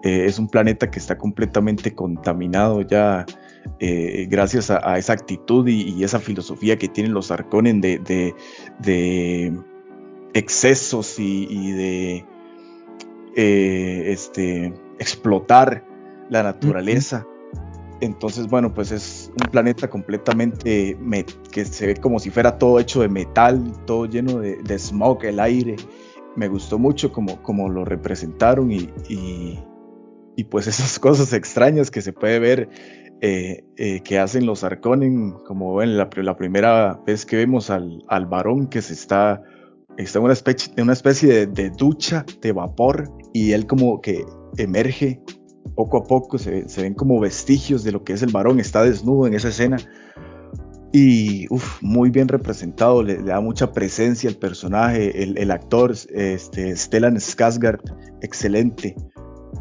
[0.05, 3.25] eh, es un planeta que está completamente contaminado ya
[3.79, 7.97] eh, gracias a, esa actitud y, esa filosofía que tienen los Arconen de,
[8.77, 9.59] de,
[10.35, 12.25] excesos y, de
[13.33, 15.83] este, explotar
[16.29, 17.25] la naturaleza.
[17.99, 20.95] Entonces, bueno, pues es un planeta completamente
[21.51, 25.39] que se ve como si fuera todo hecho de metal, todo lleno de, smog, el
[25.39, 25.77] aire.
[26.35, 29.57] Me gustó mucho como, como lo representaron y, y,
[30.43, 32.69] pues esas cosas extrañas que se puede ver
[33.21, 38.25] eh, eh, que hacen los Arconen, como en la, primera vez que vemos al, al
[38.25, 39.41] varón que se está,
[39.97, 44.25] está en una especie, una especie de, ducha de vapor y él como que
[44.57, 45.21] emerge
[45.75, 49.27] poco a poco se, ven como vestigios de lo que es el varón, está desnudo
[49.27, 49.77] en esa escena.
[50.91, 51.47] Y
[51.81, 57.81] muy bien representado, le, da mucha presencia al personaje, el, actor este, Stellan Skarsgård,
[58.21, 58.95] excelente,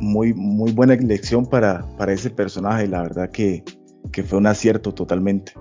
[0.00, 3.64] muy, muy buena elección para, para ese personaje, la verdad que,
[4.12, 5.52] que fue un acierto totalmente.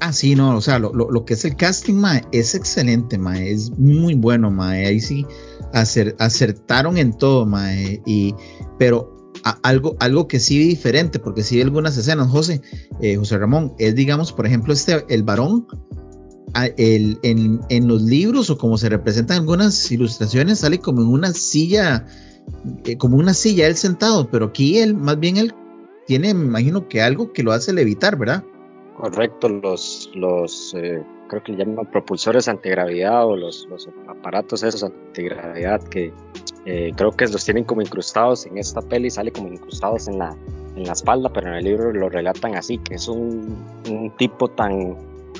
[0.00, 3.52] Ah, sí, no, o sea, lo, lo, que es el casting, mae, es excelente, mae,
[3.52, 5.24] es muy bueno, mae, ahí sí
[5.72, 8.34] acertaron en todo, mae, y,
[8.80, 9.16] pero
[9.62, 12.62] algo, algo que sí diferente, porque sí vi algunas escenas, José,
[13.00, 15.66] eh, José Ramón, es digamos, por ejemplo, este, el varón,
[16.76, 22.06] el, en, los libros o como se representan algunas ilustraciones, sale como en una silla,
[22.84, 25.54] eh, como una silla él sentado, pero aquí él, más bien él
[26.06, 28.44] tiene, me imagino que algo que lo hace levitar, ¿verdad?
[28.96, 35.82] Correcto, los, los eh, creo que llaman propulsores antigravidad o los, los aparatos esos antigravidad
[35.84, 36.12] que
[36.66, 40.36] eh, creo que los tienen como incrustados en esta peli, sale como incrustados en la,
[40.76, 43.56] en la espalda, pero en el libro lo relatan así, que es un,
[43.88, 44.96] un tipo tan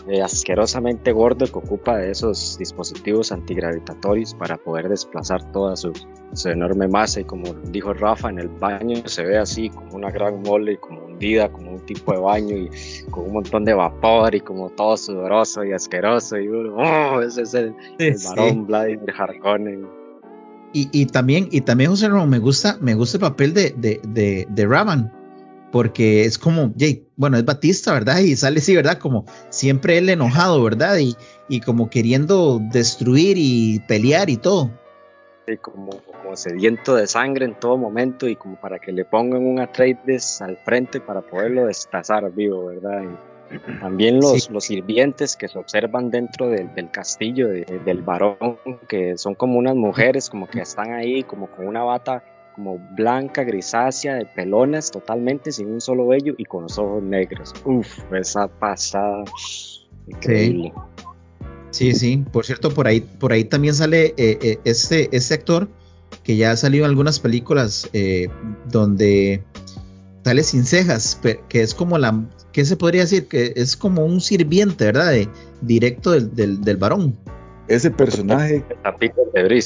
[0.09, 5.93] eh, asquerosamente gordo que ocupa de esos dispositivos antigravitatorios para poder desplazar toda su,
[6.33, 7.21] su, enorme masa.
[7.21, 11.05] Y como dijo Rafa en el baño se ve así como una gran mole como
[11.05, 12.71] hundida como un tipo de baño y
[13.11, 16.37] con un montón de vapor y como todo sudoroso y asqueroso.
[16.39, 17.75] Y oh, ese es el,
[18.25, 19.87] varón Vladimir Harkonnen.
[20.75, 24.47] Y, también, y también, José Ramón, me gusta, me gusta el papel de, de, de,
[24.49, 25.13] de Ravan,
[25.73, 28.19] porque es como, Jay, bueno, es Batista, ¿verdad?
[28.19, 28.99] Y sale así, ¿verdad?
[28.99, 30.99] Como siempre él enojado, ¿verdad?
[30.99, 31.17] Y,
[31.49, 34.71] y como queriendo destruir y pelear y todo.
[35.49, 39.45] Sí, como, como sediento de sangre en todo momento y como para que le pongan
[39.45, 43.03] un Atreides al frente para poderlo destazar vivo, ¿verdad?
[43.81, 48.59] También los, los sirvientes que se observan dentro del castillo del varón,
[48.89, 52.23] que son como unas mujeres, como que están ahí, como con una bata
[52.55, 57.55] como blanca, grisácea, de pelonas, totalmente, sin un solo vello y con los ojos negros.
[57.65, 59.25] Uf, esa pasada.
[60.07, 60.73] Increíble.
[61.71, 62.25] Sí, sí.
[62.33, 65.69] Por cierto, por ahí, por ahí también sale eh, eh, este, este actor
[66.23, 68.29] que ya ha salido en algunas películas eh,
[68.71, 69.43] donde
[70.25, 73.27] sale sin cejas, que es como la, ¿qué se podría decir?
[73.27, 75.11] Que es como un sirviente, ¿verdad?
[75.11, 75.29] De,
[75.63, 77.17] directo del, del, varón.
[77.69, 78.65] Ese personaje.
[78.99, 79.65] Peter de.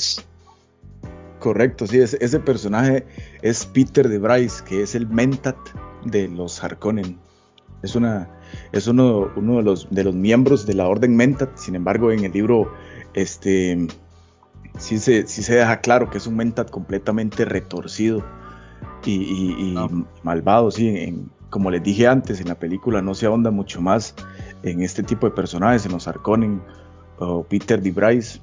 [1.47, 3.07] Correcto, sí, ese, ese, personaje
[3.41, 5.57] es Peter de Bryce, que es el Mentat
[6.05, 7.21] de los Harkonnen.
[7.85, 8.29] Es, una,
[8.73, 12.25] es uno, uno de, los, de los miembros de la Orden Mentat, sin embargo, en
[12.25, 12.75] el libro
[13.15, 13.87] este,
[14.77, 18.25] sí, se, sí se deja claro que es un Mentat completamente retorcido
[19.05, 19.87] y, ah.
[20.25, 24.17] malvado, sí, en, como les dije antes, en la película no se ahonda mucho más
[24.65, 26.61] en este tipo de personajes, en los Arconen
[27.19, 27.93] o Peter D.
[27.93, 28.41] Bryce.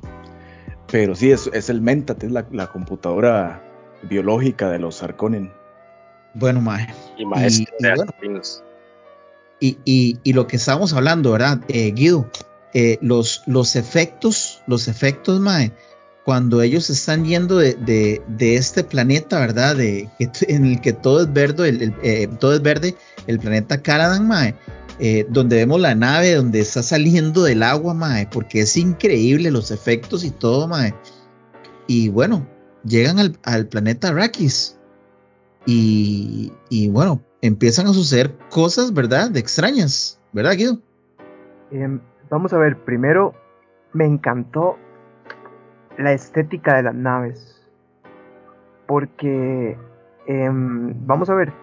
[0.94, 3.64] Pero sí, es, es el Mentat, es la, computadora
[4.04, 5.52] biológica de los Arconen.
[6.36, 6.88] Bueno, Mae.
[9.60, 11.62] Y y, y, lo que estábamos hablando, ¿verdad?
[11.68, 12.30] Eh, Guido,
[12.76, 15.72] eh, los, los efectos, los efectos, Mae,
[16.26, 19.76] cuando ellos están yendo de, este planeta, ¿verdad?
[19.76, 22.94] De, en el que todo es verde, el, eh, todo es verde,
[23.26, 24.54] el planeta Caladan, mae,
[25.00, 29.72] eh, donde vemos la nave donde está saliendo del agua, mae, porque es increíble los
[29.72, 30.94] efectos y todo, mae.
[31.88, 32.48] Y bueno,
[32.84, 34.80] llegan al, planeta Arrakis
[35.66, 39.32] y, y, bueno, empiezan a suceder cosas, ¿verdad?
[39.32, 40.80] De extrañas, ¿verdad, Guido?
[41.72, 43.34] Em, vamos a ver, primero
[43.94, 44.78] me encantó
[45.98, 47.68] la estética de las naves.
[48.88, 49.78] Porque,
[50.28, 51.54] em, vamos a ver,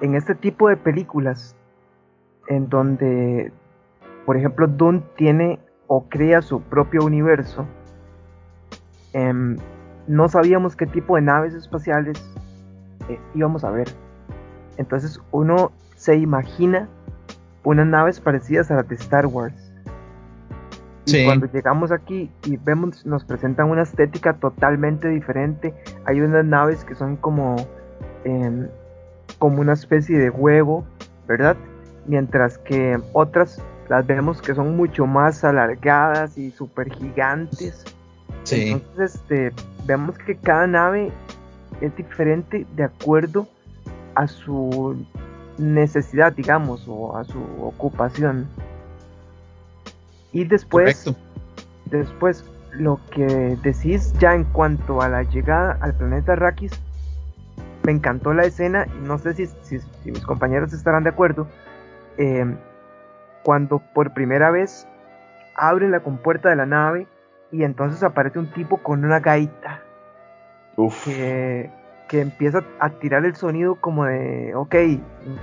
[0.00, 1.56] en este tipo de películas,
[2.48, 3.52] en donde,
[4.24, 7.66] por ejemplo, Dune tiene o crea su propio universo,
[9.12, 9.56] em,
[10.06, 12.18] no sabíamos qué tipo de naves espaciales
[13.08, 13.88] eh, íbamos a ver.
[14.76, 16.88] Entonces uno se imagina
[17.64, 19.66] unas naves parecidas a las de Star Wars
[21.06, 25.72] y cuando llegamos aquí y vemos, nos presentan una estética totalmente diferente.
[26.04, 27.54] Hay unas naves que son como,
[28.24, 28.68] em,
[29.38, 30.84] como una especie de huevo,
[31.28, 31.56] ¿verdad?
[32.06, 37.84] Mientras que otras las vemos que son mucho más alargadas y super gigantes.
[38.50, 39.52] Entonces este,
[39.86, 41.12] vemos que cada nave
[41.80, 43.48] es diferente de acuerdo
[44.14, 44.96] a su
[45.58, 48.46] necesidad, digamos, o a su ocupación.
[50.32, 51.12] Y después,
[51.86, 56.72] después lo que decís ya en cuanto a la llegada al planeta Arrakis,
[57.84, 61.46] me encantó la escena y no sé si, mis compañeros estarán de acuerdo.
[62.18, 62.56] Em,
[63.42, 64.88] cuando por primera vez
[65.54, 67.06] abren la compuerta de la nave
[67.52, 69.82] y entonces aparece un tipo con una gaita
[71.04, 71.70] Que,
[72.08, 74.74] que empieza a tirar el sonido como de, ok,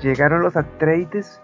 [0.02, 1.42] llegaron los Atreides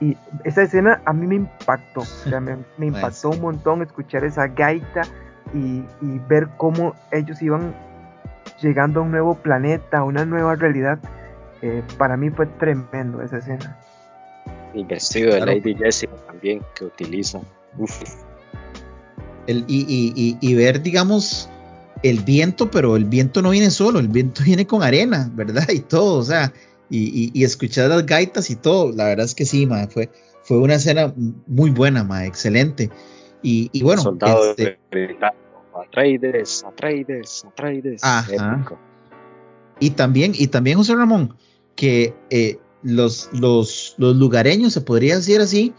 [0.00, 2.02] y esa escena a mí me impactó,
[2.40, 5.02] me, impactó un montón escuchar esa gaita
[5.54, 5.84] y,
[6.28, 7.74] ver cómo ellos iban
[8.60, 10.98] llegando a un nuevo planeta, a una nueva realidad.
[11.62, 13.76] Eh, para mí fue tremendo esa escena.
[14.76, 17.40] El vestido de Lady Jessica también que utiliza.
[19.46, 21.48] El, y, ver, digamos,
[22.02, 25.66] el viento, pero el viento no viene solo, el viento viene con arena, ¿verdad?
[25.70, 26.52] Y todo, o sea,
[26.90, 30.10] y, escuchar las gaitas y todo, la verdad es que sí, ma, fue,
[30.42, 31.14] fue una escena
[31.46, 32.90] muy buena, ma, excelente.
[33.42, 34.78] Y, y bueno, soldado este,
[35.74, 38.02] Atreides, Atreides, Atreides.
[39.80, 41.34] Y también, y también José Ramón,
[41.76, 45.74] que eh, los, los, los, lugareños, se podría decir así,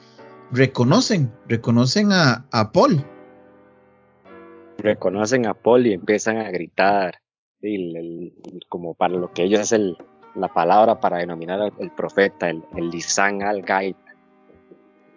[0.51, 3.01] reconocen, reconocen a, a Paul.
[4.77, 7.15] Reconocen a Paul y empiezan a gritar,
[8.67, 9.95] como para lo que ellos es el,
[10.35, 13.95] la palabra para denominar al profeta, el, el Lisan al Gaid,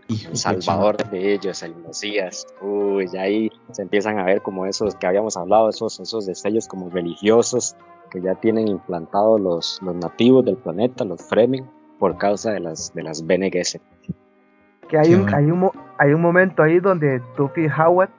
[0.09, 2.47] el salvador de ellos, el Mesías.
[2.63, 6.69] Uy, y ahí se empiezan a ver como esos que habíamos hablado, esos, esos destellos
[6.69, 7.75] como religiosos
[8.13, 11.69] que ya tienen implantados los, los nativos del planeta, los Fremen,
[12.01, 13.87] por causa de las, de las Bene Gesserit.
[14.89, 18.11] Que hay un, hay, un, hay un momento ahí donde Tufi Howard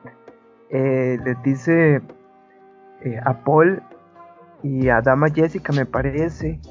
[0.70, 2.02] eh, les dice
[3.04, 3.84] eh, a Paul
[4.64, 6.62] y a Dama Jessica, me parece,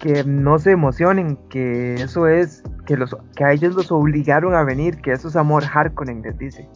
[0.00, 4.64] que no se emocionen, que eso es, que, los, que a ellos los obligaron a
[4.64, 6.68] venir, que eso es amor Harkonnen, les dice.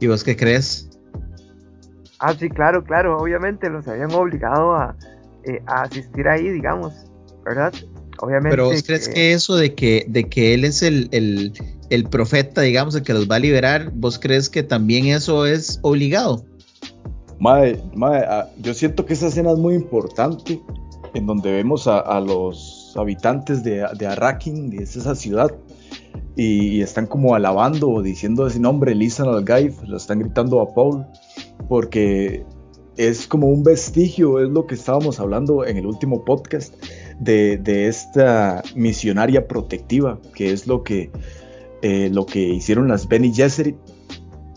[0.00, 0.90] ¿Y vos qué crees?
[2.20, 4.94] Ah, sí, claro, claro, obviamente los habían obligado a,
[5.44, 7.10] eh, asistir ahí, digamos,
[7.44, 7.72] ¿verdad?
[8.20, 8.50] Obviamente.
[8.50, 11.52] Pero vos crees que, eso de que, de que él es el, el,
[11.90, 15.78] el profeta, digamos, el que los va a liberar, ¿vos crees que también eso es
[15.82, 16.44] obligado?
[17.40, 20.62] Madre, madre, ah, yo siento que esa escena es muy importante
[21.14, 25.54] en donde vemos a, los habitantes de, de Arrakin, de esa ciudad,
[26.36, 30.74] y, están como alabando o diciendo ese nombre, Lisan al Gaif, lo están gritando a
[30.74, 31.06] Paul,
[31.68, 32.44] porque
[32.96, 36.74] es como un vestigio, es lo que estábamos hablando en el último podcast,
[37.18, 41.10] de, esta misionaria protectiva, que es lo que,
[41.82, 43.76] eh, lo que hicieron las Bene Gesserit.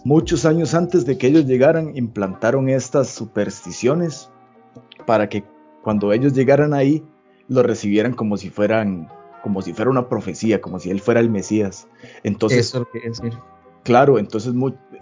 [0.03, 4.29] Muchos años antes de que ellos llegaran, implantaron estas supersticiones
[5.05, 5.43] para que
[5.83, 7.03] cuando ellos llegaran ahí,
[7.47, 9.09] lo recibieran como si fueran,
[9.43, 11.87] como si fuera una profecía, como si él fuera el Mesías.
[12.23, 13.33] Entonces, eso decir.
[13.83, 14.53] Claro, entonces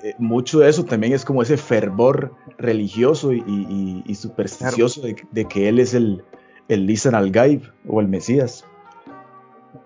[0.03, 5.79] eh, mucho de eso también es como ese fervor religioso y, supersticioso de, que él
[5.79, 6.23] es el,
[6.67, 8.65] el Lisan al Gaib o el Mesías.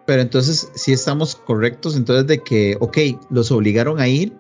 [0.06, 2.98] Pero entonces, si estamos correctos, entonces de que, ok,
[3.30, 4.34] los obligaron a ir,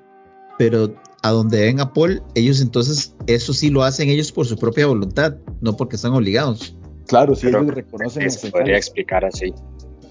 [0.57, 4.57] pero a donde ven a Paul, ellos entonces eso sí lo hacen ellos por su
[4.57, 6.75] propia voluntad, no porque están obligados.
[7.07, 8.29] Claro, sí, ellos reconocen.
[8.31, 9.53] Se podría explicar así.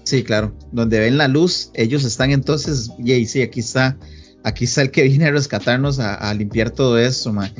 [0.03, 0.53] Sí, claro.
[0.71, 3.97] Donde ven la luz, ellos están entonces, y sí, aquí está
[4.43, 7.53] aquí está el que viene a rescatarnos, a, limpiar todo esto, mae.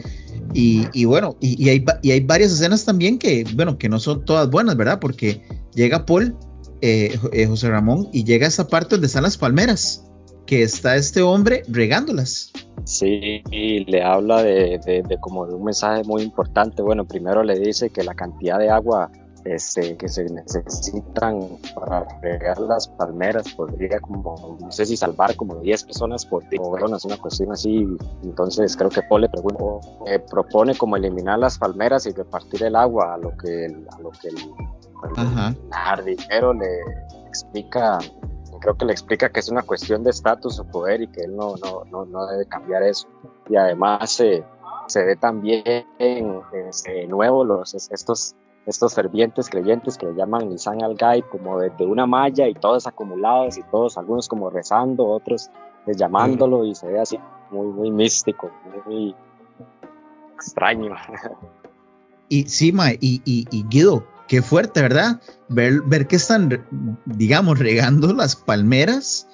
[0.54, 4.50] Y, bueno, y, hay, y hay varias escenas también que, bueno, que no son todas
[4.50, 5.00] buenas, ¿verdad?
[5.00, 5.42] Porque
[5.74, 6.36] llega Paul,
[6.82, 10.06] eh, eh, José Ramón, y llega a esa parte donde están las palmeras,
[10.46, 12.52] que está este hombre regándolas.
[12.86, 16.82] Sí, y le habla de, de, como de un mensaje muy importante.
[16.82, 19.12] Bueno, primero le dice que la cantidad de agua
[19.46, 21.40] este, que se necesitan
[21.74, 26.60] para regar las palmeras podría como, no sé si salvar como 10 personas por día,
[26.62, 27.88] o es una cuestión así,
[28.24, 29.64] entonces creo que Paul le pregunta,
[30.08, 34.00] eh, propone como eliminar las palmeras y repartir el agua a lo que el, a
[34.00, 34.38] lo que el,
[35.72, 36.82] jardinero le
[37.28, 38.00] explica,
[38.60, 41.36] creo que le explica que es una cuestión de estatus o poder y que él
[41.36, 43.08] no, no, no, no debe cambiar eso.
[43.50, 44.44] Y además se
[45.06, 45.64] ve también
[45.98, 48.36] de nuevo los, estos
[48.70, 52.88] estos fervientes creyentes que le llaman Nisan al Gai, como desde una malla y todos
[52.88, 55.50] acumulados y todos, algunos como rezando, otros
[55.86, 57.20] pues, llamándolo y se ve así
[57.52, 58.52] muy, muy místico,
[58.86, 59.16] muy
[60.36, 60.96] extraño.
[62.30, 65.20] Y sí, y, y, Guido, qué fuerte, ¿verdad?
[65.48, 66.64] Ver, ver que están,
[67.06, 69.28] digamos, regando las palmeras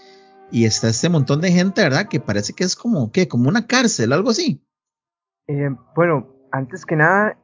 [0.49, 2.07] y está este montón de gente, ¿verdad?
[2.07, 3.27] Que parece que es como, ¿qué?
[3.27, 4.63] Como una cárcel, algo así.
[5.47, 7.37] Eh, bueno, antes que nada,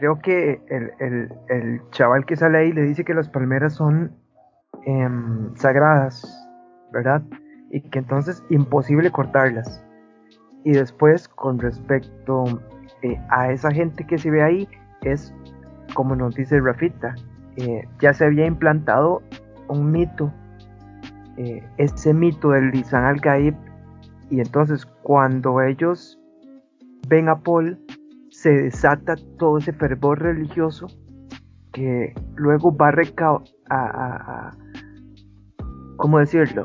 [0.00, 4.10] creo que el, chaval que sale ahí le dice que las palmeras son
[4.86, 6.24] em, sagradas,
[6.90, 7.22] ¿verdad?
[7.70, 9.84] Y que entonces imposible cortarlas.
[10.64, 12.44] Y después, con respecto
[13.02, 14.68] eh, a esa gente que se ve ahí,
[15.02, 15.34] es
[15.92, 17.14] como nos dice Rafita,
[17.56, 19.22] eh, ya se había implantado
[19.68, 20.32] un mito,
[21.36, 23.54] eh, ese mito del Lisan al-Gaib,
[24.30, 26.18] y entonces cuando ellos
[27.06, 27.78] ven a Paul,
[28.40, 30.86] se desata todo ese fervor religioso
[31.74, 34.56] que luego va a, a,
[35.98, 36.64] ¿cómo decirlo?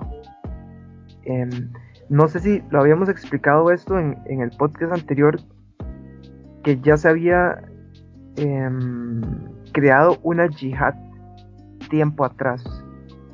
[1.24, 1.50] Em,
[2.08, 5.38] no sé si lo habíamos explicado esto en, el podcast anterior,
[6.64, 7.62] que ya se había
[8.38, 9.22] em,
[9.74, 10.96] creado una yihad
[11.90, 12.64] tiempo atrás,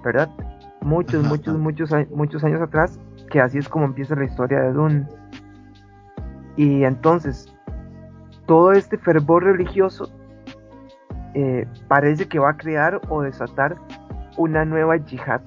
[0.04, 0.30] ¿verdad?
[0.82, 3.00] Muchos, muchos, muchos, muchos años atrás,
[3.30, 5.08] que así es como empieza la historia de Dune.
[6.58, 7.51] Y entonces,
[8.52, 10.12] todo este fervor religioso
[11.36, 13.78] eh, parece que va a crear o desatar
[14.36, 15.40] una nueva yihad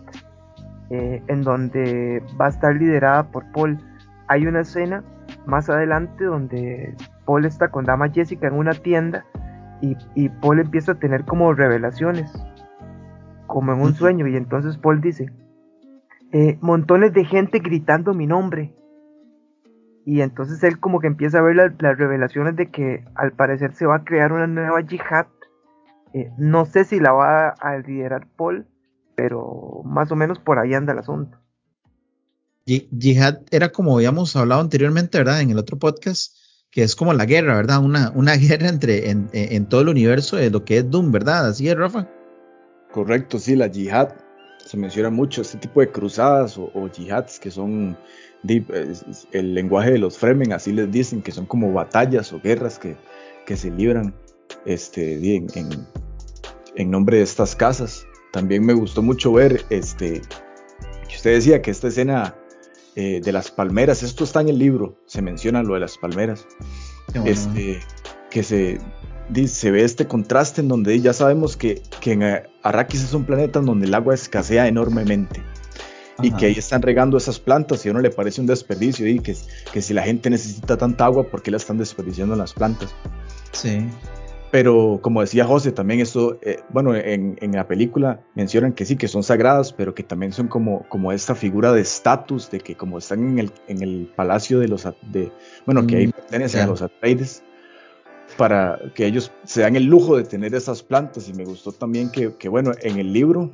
[0.88, 3.78] eh, en donde va a estar liderada por Paul.
[4.28, 5.04] Hay una escena
[5.44, 9.26] más adelante donde Paul está con Dama Jessica en una tienda
[9.82, 12.32] y, Paul empieza a tener como revelaciones,
[13.46, 15.30] como en un sueño, y entonces Paul dice,
[16.32, 18.72] eh, montones de gente gritando mi nombre,
[20.06, 23.86] y entonces él como que empieza a ver las revelaciones de que al parecer se
[23.86, 25.26] va a crear una nueva yihad.
[26.12, 28.66] Eh, no sé si la va a liderar Paul,
[29.16, 31.38] pero más o menos por ahí anda el asunto.
[32.66, 35.40] Yihad era como habíamos hablado anteriormente, ¿verdad?
[35.40, 36.36] En el otro podcast,
[36.70, 37.82] que es como la guerra, ¿verdad?
[37.82, 41.48] Una, una guerra entre en, todo el universo de lo que es Doom, ¿verdad?
[41.48, 42.08] Así es, Rafa.
[42.92, 44.14] Correcto, sí, la yihad.
[44.64, 47.98] Se menciona mucho este tipo de cruzadas o, o yihads que son
[48.46, 52.96] el lenguaje de los Fremen, así les dicen, que son como batallas o guerras que,
[53.56, 54.14] se libran
[54.66, 55.48] este, en,
[56.76, 58.06] en, nombre de estas casas.
[58.32, 60.20] También me gustó mucho ver este,
[61.08, 62.36] que usted decía que esta escena
[62.96, 66.46] eh, de las palmeras, esto está en el libro, se menciona lo de las palmeras,
[67.24, 67.80] este,
[68.30, 68.78] que se,
[69.46, 72.22] se ve este contraste en donde ya sabemos que, que en
[72.62, 75.42] Arrakis es un planeta en donde el agua escasea enormemente
[76.22, 79.18] y que ahí están regando esas plantas y a uno le parece un desperdicio y
[79.18, 79.36] que,
[79.72, 82.94] que si la gente necesita tanta agua, ¿por qué la están desperdiciando en las plantas?
[83.52, 83.86] Sí.
[84.50, 88.94] Pero como decía José, también esto, eh, bueno, en, en, la película mencionan que sí,
[88.94, 92.76] que son sagradas, pero que también son como, como esta figura de estatus, de que
[92.76, 95.32] como están en el, en el palacio de los, de,
[95.66, 97.42] bueno, que ahí mm, pertenecen a los Atreides,
[98.36, 101.28] para que ellos se dan el lujo de tener esas plantas.
[101.28, 103.50] Y me gustó también que, que bueno, en el libro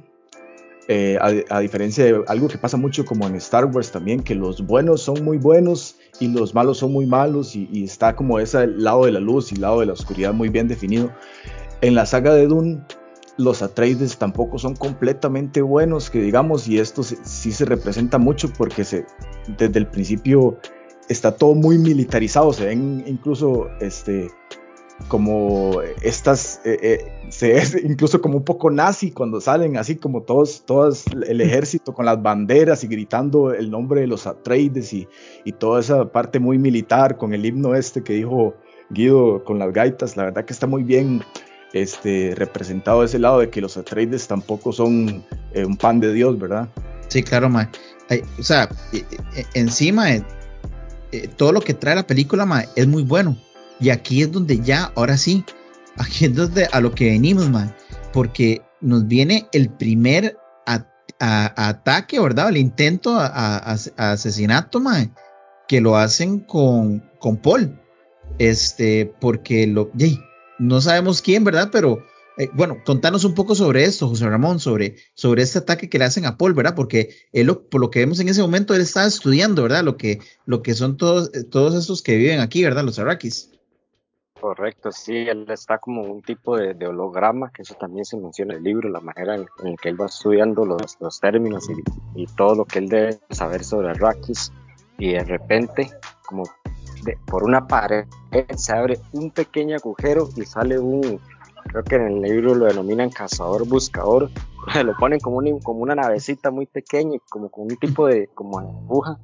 [0.88, 1.18] eh,
[1.50, 5.02] a, diferencia de algo que pasa mucho como en Star Wars también, que los buenos
[5.02, 9.12] son muy buenos y los malos son muy malos y, está como ese lado de
[9.12, 11.12] la luz y lado de la oscuridad muy bien definido.
[11.80, 12.80] En la saga de Dune,
[13.36, 18.82] los Atreides tampoco son completamente buenos, que digamos, y esto sí se representa mucho porque
[18.82, 20.59] desde el principio
[21.09, 24.28] está todo muy militarizado, se ven incluso este,
[25.09, 30.22] como estas, eh, eh, se es incluso como un poco nazi cuando salen así como
[30.22, 35.09] todos, todos el ejército con las banderas y gritando el nombre de los Atreides y,
[35.44, 38.55] y toda esa parte muy militar con el himno este que dijo
[38.90, 41.22] Guido con las gaitas, la verdad que está muy bien
[41.72, 46.38] este, representado ese lado de que los Atreides tampoco son eh, un pan de Dios,
[46.38, 46.68] ¿verdad?
[47.09, 47.70] Sí, claro, ma.
[48.38, 48.68] o sea,
[49.55, 50.07] encima
[51.36, 53.36] todo lo que trae la película ma, es muy bueno.
[53.81, 55.45] Y aquí es donde ya, ahora sí,
[55.97, 57.74] aquí es donde a lo que venimos, ma,
[58.12, 60.37] porque nos viene el primer
[61.18, 62.49] ataque, ¿verdad?
[62.49, 63.57] El intento a,
[63.97, 65.11] asesinato, ma,
[65.68, 67.78] que lo hacen con, con Paul.
[68.39, 69.91] Este, porque lo,
[70.59, 71.68] no sabemos quién, ¿verdad?
[71.72, 72.03] Pero
[72.39, 76.07] eh, bueno, contanos un poco sobre esto, José Ramón, sobre, sobre este ataque que le
[76.07, 76.74] hacen a Paul, ¿verdad?
[76.74, 79.85] Porque él, por lo que vemos en ese momento, él estaba estudiando, ¿verdad?
[79.85, 82.85] Lo que, lo que son todos, eh, todos estos que viven aquí, ¿verdad?
[82.85, 83.51] Los arakis.
[84.41, 88.59] Correcto, sí, él está como un tipo de, holograma, que eso también se menciona en
[88.59, 91.68] el libro, la manera en, que él va estudiando los, términos
[92.14, 94.51] y, todo lo que él debe saber sobre Arrakis,
[94.99, 95.91] y de repente,
[96.24, 96.45] como
[97.26, 98.07] por una pared,
[98.57, 101.20] se abre un pequeño agujero y sale un,
[101.64, 104.30] creo que en el libro lo denominan cazador buscador,
[104.84, 109.18] lo ponen como, como una navecita muy pequeña, como con un tipo de como aguja,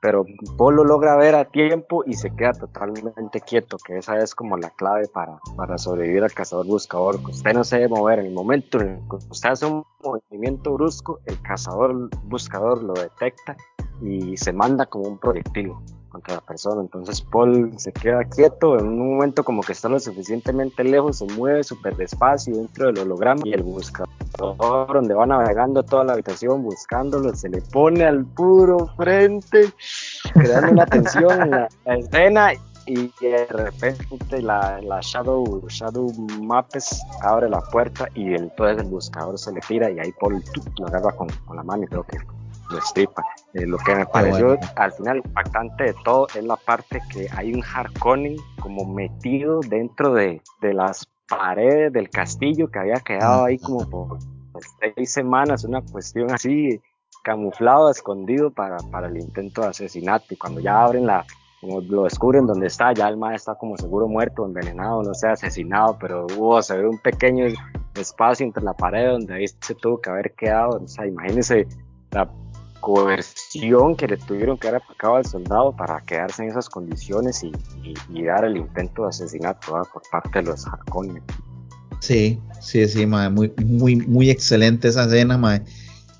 [0.00, 0.24] pero
[0.56, 4.56] Paul lo logra ver a tiempo y se queda totalmente quieto, que esa es como
[4.56, 8.26] la clave para, para sobrevivir al cazador buscador, que usted no se debe mover en
[8.26, 13.56] el momento en que usted hace un movimiento brusco, el cazador buscador lo detecta
[14.02, 15.72] y se manda como un proyectil
[16.16, 16.80] contra la persona.
[16.80, 21.26] Entonces Paul se queda quieto, en un momento como que está lo suficientemente lejos, se
[21.34, 24.06] mueve súper despacio dentro del holograma y el buscador
[24.92, 29.72] donde va navegando toda la habitación buscándolo, se le pone al puro frente,
[30.32, 32.52] creando una tensión en la, escena
[32.86, 39.38] y de repente la, la, Shadow Shadow Maps abre la puerta y entonces el buscador
[39.38, 40.42] se le tira y ahí Paul
[40.78, 42.18] lo agarra con, con la mano y creo que
[42.76, 43.24] lo estripa.
[43.54, 47.52] Eh, lo que me pareció al final impactante de todo es la parte que hay
[47.52, 53.58] un Harkonnen como metido dentro de, de las paredes del castillo que había quedado ahí
[53.58, 54.18] como por
[54.80, 56.80] seis semanas, una cuestión así
[57.22, 60.26] camuflado, escondido para, para el intento de asesinato.
[60.30, 61.26] Y cuando ya abren la,
[61.60, 65.28] como lo descubren donde está, ya el maestro está como seguro muerto, envenenado, no sé,
[65.28, 67.46] asesinado, pero hubo, se ve un pequeño
[67.96, 70.80] espacio entre la pared donde ahí se tuvo que haber quedado.
[70.84, 71.66] O sea, imagínense
[72.12, 72.30] la
[72.86, 78.44] coerción que le tuvieron que aplicado al soldado para quedarse en esas condiciones y, dar
[78.44, 81.20] el intento de asesinato por parte de los Harkonnen.
[81.98, 85.64] Sí, sí, sí, muy, muy, muy excelente esa escena, mae.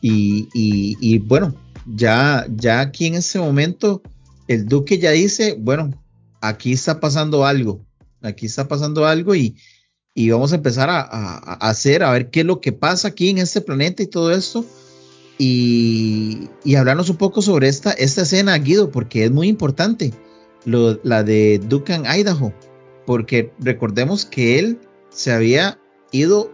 [0.00, 1.54] Y, y, bueno,
[1.86, 4.02] ya, ya aquí en ese momento,
[4.48, 5.92] el Duque ya dice, bueno,
[6.40, 7.80] aquí está pasando algo,
[8.22, 9.56] aquí está pasando algo y,
[10.14, 13.30] y vamos a empezar a, a, hacer, a ver qué es lo que pasa aquí
[13.30, 14.64] en este planeta y todo esto
[15.38, 20.12] y, hablarnos un poco sobre esta, esta escena, Guido, porque es muy importante,
[20.64, 22.52] la de Duncan Idaho,
[23.06, 24.78] porque recordemos que él
[25.10, 25.78] se había
[26.10, 26.50] ido,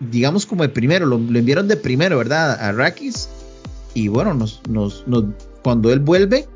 [0.00, 2.52] digamos, como el primero, lo, enviaron de primero, ¿verdad?
[2.60, 3.28] A Rakis,
[3.94, 5.04] y bueno, nos, nos,
[5.62, 6.46] cuando él vuelve,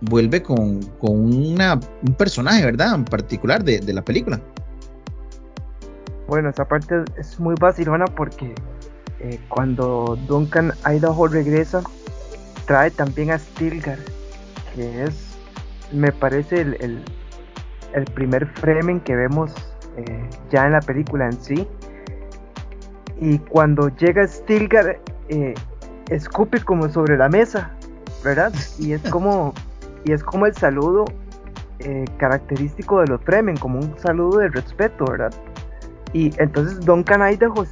[0.00, 2.94] vuelve con, con una, un personaje, ¿verdad?
[2.94, 4.40] En particular de, de la película.
[6.28, 8.52] Bueno, esa parte es muy vacilona porque
[9.20, 11.82] eh, cuando Duncan Idaho regresa,
[12.66, 13.98] trae también a Stilgar,
[14.74, 15.38] que es,
[15.92, 17.02] me parece, el,
[17.94, 19.54] el, primer Fremen que vemos
[19.96, 21.66] eh, ya en la película en sí.
[23.18, 25.54] Y cuando llega Stilgar, eh,
[26.10, 27.70] escupe como sobre la mesa,
[28.22, 28.52] ¿verdad?
[28.78, 29.54] Y es como,
[30.04, 31.04] y es como el saludo
[32.18, 35.32] característico de los Fremen, como un saludo de respeto, ¿verdad?
[36.12, 37.64] Y entonces Duncan Idaho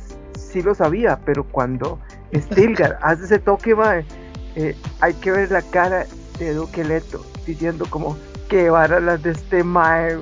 [0.54, 1.98] sí lo sabía, pero cuando
[2.32, 3.76] Stilgar hace ese toque,
[4.54, 6.06] eh, hay que ver la cara
[6.38, 8.16] de Duque Leto diciendo como
[8.48, 10.16] que vara las de este mae.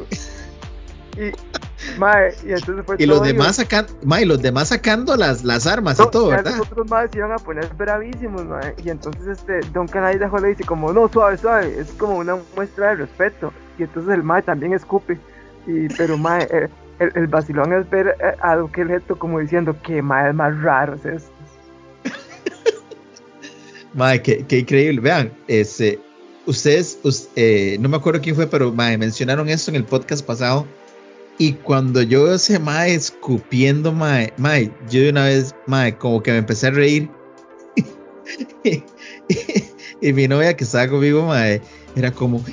[1.16, 3.92] Y, y, entonces fue y los demás sacando,
[4.24, 6.56] los demás sacando las, las armas y todo, ¿verdad?
[6.56, 8.44] Los otros más iban a poner bravísimos,
[8.82, 12.90] Y entonces este Don Canaidajo le dice como, no, suave, suave, es como una muestra
[12.90, 13.52] de respeto.
[13.78, 15.18] Y entonces el mae también escupe.
[15.66, 19.76] Y, pero mae, eh, el, el, vacilón es ver eh, a Duque Leto como diciendo
[19.82, 21.30] que más, más raros estos.
[23.94, 25.00] Madre, qué, qué, increíble.
[25.00, 25.98] Vean, ese,
[26.46, 26.98] ustedes,
[27.36, 30.66] eh, no me acuerdo quién fue, pero madre, mencionaron esto en el podcast pasado.
[31.38, 36.22] Y cuando yo veo ese mae escupiendo, mae, mae, yo de una vez, mae, como
[36.22, 37.10] que me empecé a reír.
[40.00, 41.60] y, mi novia que estaba conmigo, mae,
[41.94, 42.44] era como,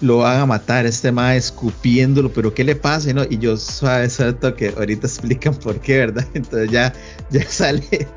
[0.00, 3.12] lo van a matar, este mae escupiéndolo, pero ¿qué le pasa?
[3.12, 3.24] ¿no?
[3.28, 6.26] Y yo, suave, suelto que ahorita explican por qué, ¿verdad?
[6.34, 6.92] Entonces ya,
[7.30, 8.08] ya sale,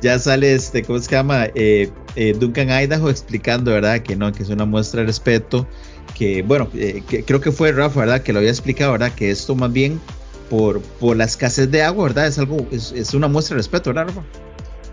[0.00, 1.46] ya sale este, ¿cómo se llama?
[1.54, 4.00] Eh, eh, Duncan Idaho explicando, ¿verdad?
[4.00, 5.66] Que no, que es una muestra de respeto,
[6.14, 8.22] que bueno, eh, creo que fue Rafa, ¿verdad?
[8.22, 9.12] Que lo había explicado, ¿verdad?
[9.12, 10.00] Que esto más bien
[10.48, 12.28] por, por la escasez de agua, ¿verdad?
[12.28, 14.47] Es algo, es, es una muestra de respeto, ¿verdad, Rafa?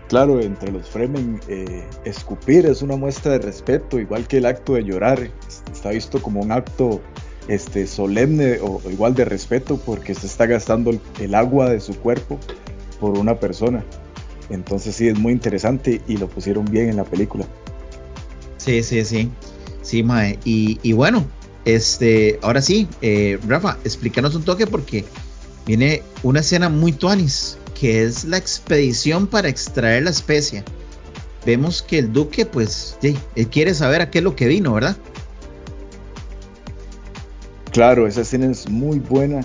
[0.08, 4.74] Claro, entre los Fremen, eh, escupir es una muestra de respeto, igual que el acto
[4.74, 5.30] de llorar.
[5.72, 7.00] Está visto como un acto
[7.48, 12.38] este, solemne o, igual de respeto porque se está gastando el, agua de su cuerpo
[13.00, 13.84] por una persona.
[14.50, 17.46] Entonces sí, es muy interesante y lo pusieron bien en la película.
[18.58, 19.30] Sí, sí, sí.
[19.82, 20.38] Sí, Mae.
[20.44, 21.24] Y, bueno,
[21.64, 25.04] este, ahora sí, eh, Rafa, explícanos un toque porque
[25.66, 30.64] viene una escena muy tuanis, que es la expedición para extraer la especia.
[31.44, 34.96] Vemos que el duque, pues, él quiere saber a qué es lo que vino, ¿verdad?
[37.70, 39.44] Claro, esa escena es muy buena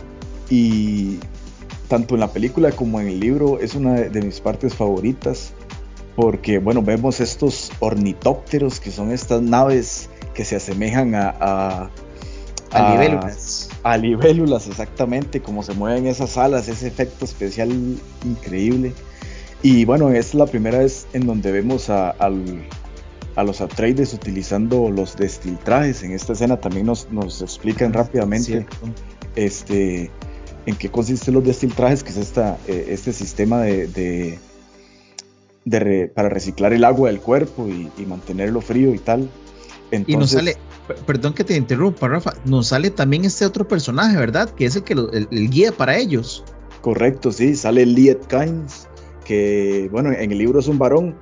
[0.49, 1.19] y
[1.87, 5.51] tanto en la película como en el libro es una de mis partes favoritas
[6.15, 11.89] porque, bueno, vemos estos ornitópteros que son estas naves que se asemejan a,
[12.79, 13.69] libélulas.
[13.83, 17.69] A libélulas, exactamente, como se mueven esas alas, ese efecto especial
[18.23, 18.93] increíble.
[19.63, 22.63] Y bueno, es la primera vez en donde vemos a, al,
[23.35, 26.03] a los Atreides utilizando los destiltrajes.
[26.03, 28.65] En esta escena también nos, explican rápidamente
[29.35, 30.11] este,
[30.65, 34.39] en qué consisten los destiltrajes, que es esta, eh, este sistema de,
[35.65, 39.29] de, para reciclar el agua del cuerpo y, mantenerlo frío y tal.
[39.91, 40.57] y nos sale,
[41.05, 44.49] perdón que te interrumpa, Rafa, nos sale también este otro personaje, ¿verdad?
[44.49, 46.43] Que es el que el, guía para ellos.
[46.81, 48.87] Correcto, sí, sale Liet Kynes,
[49.25, 51.15] que bueno, en el libro es un varón,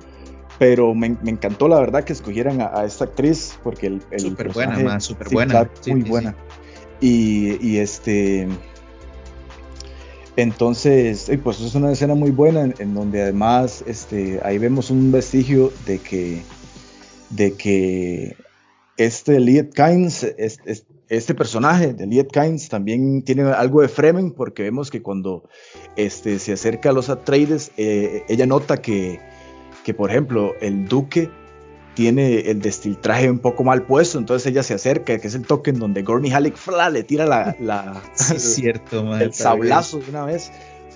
[0.58, 5.00] pero me, encantó la verdad que escogieran a, esta actriz porque el, el súper buena,
[5.00, 6.34] súper buena, muy buena.
[7.00, 8.46] Y, este,
[10.36, 15.72] entonces, pues es una escena muy buena en, donde además, este, ahí vemos un vestigio
[15.86, 16.42] de que,
[17.30, 18.36] de que
[19.04, 20.24] este Liet Kynes,
[21.08, 25.48] este, personaje de Liet Kynes también tiene algo de Fremen porque vemos que cuando
[25.96, 29.20] este, se acerca a los Atreides, eh, ella nota que
[29.84, 31.30] que por ejemplo el duque
[31.94, 35.70] tiene el destiltraje un poco mal puesto, entonces ella se acerca, que es el toque
[35.70, 36.56] en donde Gormy Halleck
[36.92, 40.52] le tira la, la cierto, el sablazo de una vez,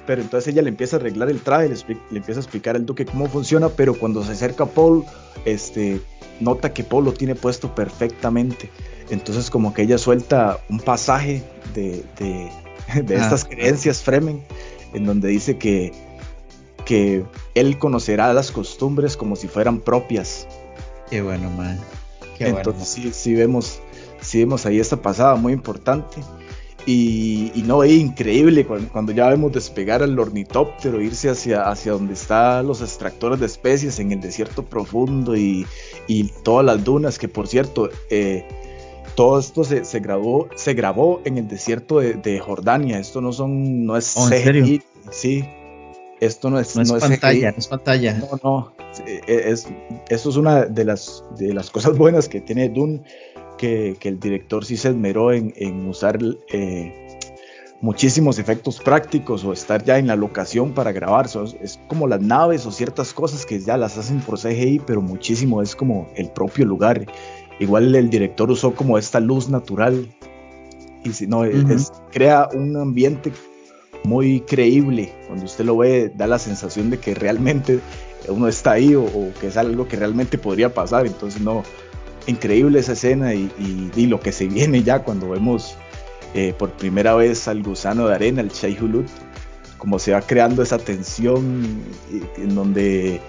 [0.07, 3.07] pero entonces ella le empieza a arreglar el traje, le, empieza a explicar al duque
[3.07, 5.05] cómo funciona, pero cuando se acerca a Paul,
[5.45, 6.01] este,
[6.41, 8.71] nota que Paul lo tiene puesto perfectamente,
[9.11, 11.43] entonces como que ella suelta un pasaje
[11.75, 12.51] de, de,
[13.03, 14.43] de ah, estas creencias Fremen,
[14.93, 15.93] en donde dice que
[16.85, 17.25] que
[17.55, 20.47] él conocerá las costumbres como si fueran propias.
[21.11, 21.81] Qué bueno, man.
[22.39, 23.81] Entonces Sí, sí, vemos,
[24.21, 26.19] sí vemos ahí esta pasada muy importante.
[26.87, 32.67] Y, no, es increíble cuando, ya vemos despegar al ornitóptero, irse hacia, hacia donde están
[32.67, 35.67] los extractores de especies en el desierto profundo y,
[36.43, 38.47] todas las dunas, que por cierto, eh,
[39.15, 42.99] todo esto se, se, grabó, se grabó en el desierto de, Jordania.
[42.99, 44.29] Esto no son, no es oh,
[45.11, 45.45] sí,
[46.21, 48.15] esto no es, no es pantalla, no es pantalla.
[48.15, 48.73] No, no.
[49.27, 49.67] Es,
[50.09, 53.03] eso es una de las, de las cosas buenas que tiene Dune,
[53.57, 56.19] que, el director sí se esmeró en, usar
[56.53, 57.19] eh,
[57.81, 61.27] muchísimos efectos prácticos o estar ya en la locación para grabar.
[61.61, 65.63] es como las naves o ciertas cosas que ya las hacen por CGI, pero muchísimo
[65.63, 67.07] es como el propio lugar.
[67.61, 70.09] Igual el director usó como esta luz natural
[71.05, 71.43] y si no,
[72.11, 73.31] crea un ambiente
[74.05, 75.13] muy creíble.
[75.27, 77.81] Cuando usted lo ve, da la sensación de que realmente
[78.29, 79.07] uno está ahí o,
[79.41, 81.07] que es algo que realmente podría pasar.
[81.07, 81.63] Entonces, no,
[82.27, 85.77] increíble esa escena y, lo que se viene ya cuando vemos
[86.35, 89.07] eh, por primera vez al gusano de arena, el Shaihulut,
[89.79, 91.83] como se va creando esa tensión
[92.37, 93.21] en donde,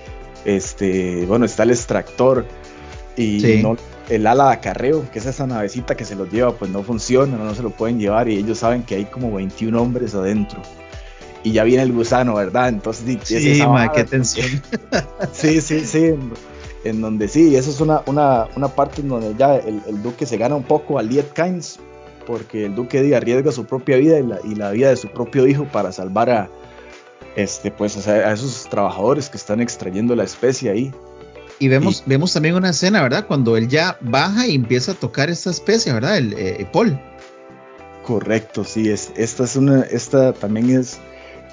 [0.45, 2.45] este, bueno, está el extractor
[3.17, 3.77] y no
[4.09, 7.37] el ala de acarreo, que es esa navecita que se los lleva, pues no funciona,
[7.37, 10.61] no se lo pueden llevar y ellos saben que hay como 21 hombres adentro.
[11.43, 12.69] Y ya viene el gusano, ¿verdad?
[12.69, 13.61] Entonces, sí,
[13.93, 14.47] qué tensión.
[15.31, 16.13] sí, sí, sí.
[16.85, 20.37] En donde sí, eso es una, una, una parte en donde ya el, duque se
[20.37, 21.79] gana un poco a Liet Kynes,
[22.25, 25.47] porque el duque arriesga su propia vida y la, y la, vida de su propio
[25.47, 26.49] hijo para salvar a,
[27.35, 30.93] este, pues, a esos trabajadores que están extrayendo la especie ahí.
[31.57, 33.25] Y vemos, vemos también una escena, ¿verdad?
[33.27, 36.17] Cuando él ya baja y empieza a tocar esta especie, ¿verdad?
[36.17, 36.99] El eh, Paul.
[38.05, 40.99] Correcto, sí, es, esta es una, esta también es,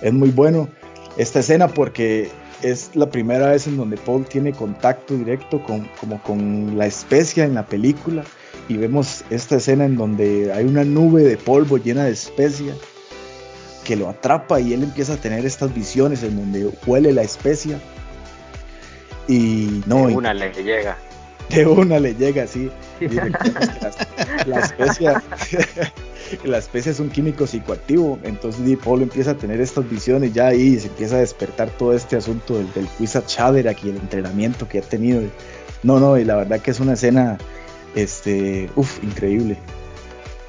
[0.02, 0.68] es muy bueno,
[1.16, 2.30] esta escena porque
[2.62, 7.44] es la primera vez en donde Paul tiene contacto directo con, como con la especia
[7.44, 8.24] en la película
[8.68, 12.74] y vemos esta escena en donde hay una nube de polvo llena de especia
[13.84, 17.80] que lo atrapa y él empieza a tener estas visiones en donde huele la especia
[19.28, 20.04] y no.
[20.04, 20.96] una le llega.
[21.54, 22.70] De una le llega así.
[24.46, 25.12] la, especie,
[26.44, 30.48] la especie es un químico psicoactivo, entonces Di Paul empieza a tener estas visiones ya
[30.48, 33.96] ahí y se empieza a despertar todo este asunto del, del quiz a aquí el
[33.96, 35.22] entrenamiento que ha tenido.
[35.82, 37.38] No, no, y la verdad que es una escena,
[37.94, 39.58] este, uff, increíble.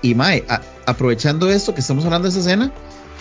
[0.01, 0.43] Y Mae,
[0.85, 2.71] aprovechando esto que estamos hablando de esa escena,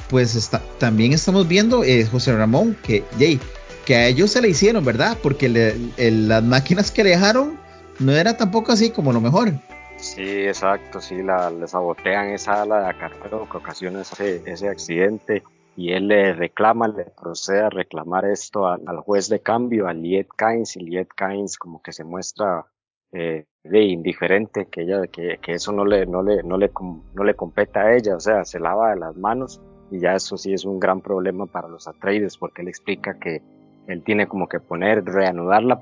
[0.09, 3.05] pues está, también estamos viendo, eh, José Ramón, que,
[3.87, 5.17] que a ellos se le hicieron, ¿verdad?
[5.23, 5.49] Porque
[5.97, 7.62] las máquinas que dejaron
[8.03, 9.53] no era tampoco así como lo mejor.
[9.97, 15.43] Sí, exacto, sí, la, le sabotean esa ala de acarreo que ocasiona ese, ese accidente
[15.77, 20.29] y él le reclama, le procede a reclamar esto al, juez de cambio, a Liet
[20.37, 22.67] Kynes, y Liet Kynes como que se muestra
[23.13, 26.71] eh, indiferente, que ella, que, que, eso no le, no le, no le,
[27.15, 30.37] no le compete a ella, o sea, se lava de las manos y ya eso
[30.37, 33.43] sí es un gran problema para los Atreides porque él explica que
[33.93, 35.81] él tiene como que poner, reanudar la,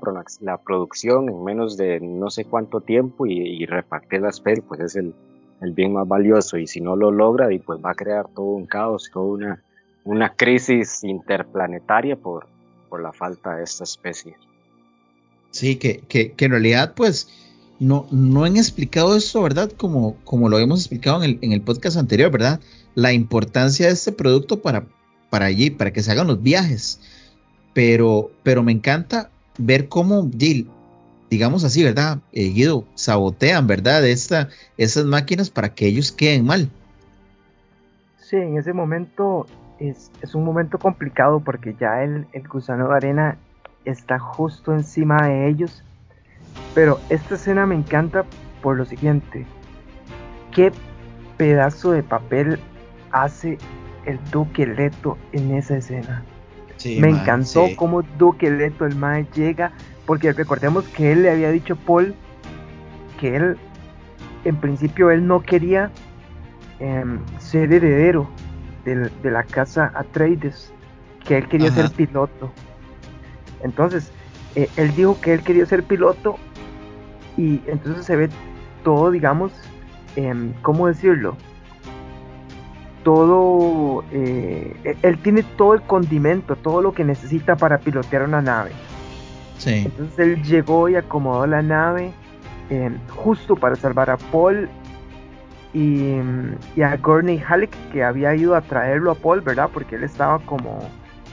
[0.57, 5.13] producción en menos de no sé cuánto tiempo y, repartir las pel, pues es el,
[5.73, 8.65] bien más valioso y si no lo logra y pues va a crear todo un
[8.65, 9.57] caos, toda
[10.03, 12.47] una, crisis interplanetaria por,
[13.01, 14.35] la falta de esta especie.
[15.51, 17.29] Sí, que, que, en realidad pues
[17.79, 19.71] no, no han explicado eso, ¿verdad?
[19.77, 22.59] Como, como lo hemos explicado en el, en el podcast anterior, ¿verdad?
[22.95, 24.85] La importancia de este producto para,
[25.29, 26.99] para allí, para que se hagan los viajes
[27.73, 30.29] pero, pero me encanta ver cómo,
[31.29, 32.19] digamos así, ¿verdad?
[32.31, 34.05] Eh, Guido, sabotean, ¿verdad?
[34.05, 36.69] Esta, esas máquinas para que ellos queden mal.
[38.17, 39.45] Sí, en ese momento
[39.79, 43.37] es, un momento complicado porque ya el, el gusano de arena
[43.85, 45.83] está justo encima de ellos.
[46.73, 48.25] Pero esta escena me encanta
[48.61, 49.45] por lo siguiente.
[50.51, 50.71] ¿Qué
[51.37, 52.59] pedazo de papel
[53.11, 53.57] hace
[54.05, 56.23] el Duque Leto en esa escena?
[56.85, 59.71] Me encantó cómo Duque Leto, el Mae, llega,
[60.05, 62.15] porque recordemos que él le había dicho a Paul
[63.19, 63.57] que él,
[64.45, 65.91] en principio, él no quería
[66.79, 68.29] em, ser heredero
[68.85, 70.73] de, la casa Atreides,
[71.25, 72.51] que él quería ser piloto.
[73.63, 74.11] Entonces,
[74.55, 76.37] eh, él dijo que él quería ser piloto
[77.37, 78.29] y entonces se ve
[78.83, 79.51] todo, digamos,
[80.15, 81.37] eh, ¿cómo decirlo?
[83.03, 88.41] Todo, eh, e-, él tiene todo el condimento, todo lo que necesita para pilotear una
[88.41, 88.71] nave.
[89.57, 89.83] Sí.
[89.85, 92.11] Entonces él llegó y acomodó la nave
[92.69, 94.69] em, justo para salvar a Paul
[95.73, 96.17] y,
[96.81, 99.69] a Gurney Halleck que había ido a traerlo a Paul, ¿verdad?
[99.73, 100.79] Porque él estaba como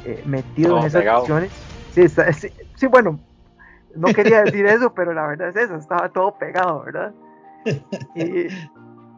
[0.05, 1.51] eh, metido en esas acciones.
[1.93, 2.07] Sí,
[2.77, 3.19] sí, bueno,
[3.97, 7.15] no quería decir eso, pero la verdad es eso, estaba todo pegado, ¿verdad?
[8.15, 8.47] Y,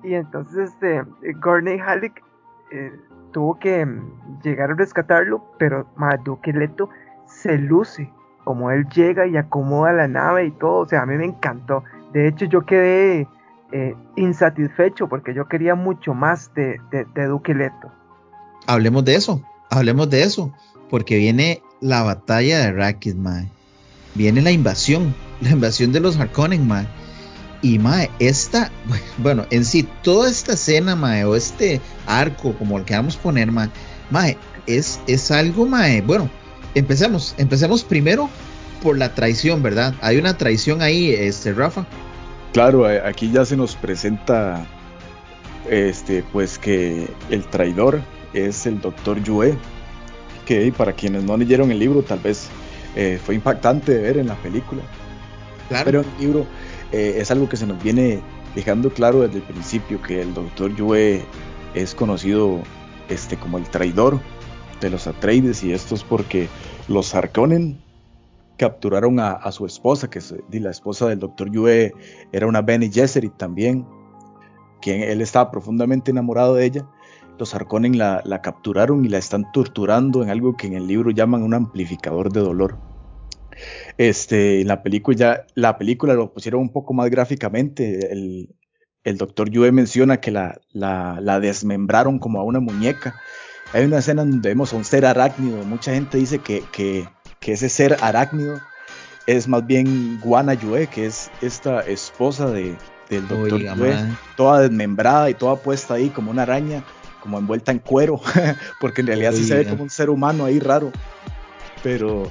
[0.02, 1.02] y entonces este,
[1.40, 2.22] Gurney Halleck
[2.70, 2.92] eh,
[3.32, 5.86] tuvo que mm, llegar a rescatarlo, pero
[6.24, 6.90] Duque Leto
[7.26, 8.10] se luce
[8.44, 11.84] como él llega y acomoda la nave y todo, o sea, a mí me encantó.
[12.12, 13.28] De hecho, yo quedé
[13.72, 17.92] eh, insatisfecho porque yo quería mucho más de, de, Duque Leto.
[18.66, 20.52] Hablemos de eso, hablemos de eso,
[20.88, 23.16] porque viene la batalla de Arrakis,
[24.14, 26.88] Viene la invasión, la invasión de los Harkonnen, man.
[27.62, 28.70] Y mae, esta,
[29.18, 33.20] bueno, en sí, toda esta escena, mae, o este arco, como el que vamos a
[33.20, 33.68] poner, mae,
[34.10, 34.36] mae,
[34.66, 36.30] es, es algo, mae, bueno,
[36.74, 38.28] empecemos, empecemos primero
[38.82, 39.94] por la traición, ¿verdad?
[40.00, 41.86] Hay una traición ahí, este, Rafa.
[42.52, 44.66] Claro, aquí ya se nos presenta,
[45.68, 48.00] este, pues que el traidor
[48.32, 49.54] es el doctor Yue,
[50.46, 52.48] que para quienes no leyeron el libro, tal vez
[52.96, 54.82] eh, fue impactante de ver en la película.
[55.68, 55.84] Claro.
[55.84, 56.46] Pero el libro
[56.92, 58.20] eh, es algo que se nos viene
[58.54, 61.22] dejando claro desde el principio, que el doctor Yue
[61.74, 62.60] es conocido
[63.08, 64.18] este, como el traidor
[64.80, 66.48] de los Atreides y esto es porque
[66.88, 67.80] los Harkonnen
[68.56, 71.94] capturaron a, su esposa, que es la esposa del doctor Yue
[72.32, 73.86] era una Bene Gesserit también,
[74.82, 76.86] quien él estaba profundamente enamorado de ella.
[77.38, 81.10] Los Harkonnen la, la capturaron y la están torturando en algo que en el libro
[81.10, 82.76] llaman un amplificador de dolor.
[84.00, 88.10] Este, en la película ya, la película lo pusieron un poco más gráficamente.
[88.10, 88.48] El,
[89.04, 93.14] el doctor Yue menciona que la, la, desmembraron como a una muñeca.
[93.74, 95.62] Hay una escena donde vemos a un ser arácnido.
[95.66, 97.06] Mucha gente dice que, que,
[97.40, 98.58] que ese ser arácnido
[99.26, 102.76] es más bien Guana Yue, que es esta esposa de,
[103.10, 103.94] del doctor Yue,
[104.34, 106.82] toda desmembrada y toda puesta ahí como una araña,
[107.22, 108.18] como envuelta en cuero,
[108.80, 110.90] porque en realidad sí se ve como un ser humano ahí raro.
[111.82, 112.30] Pero,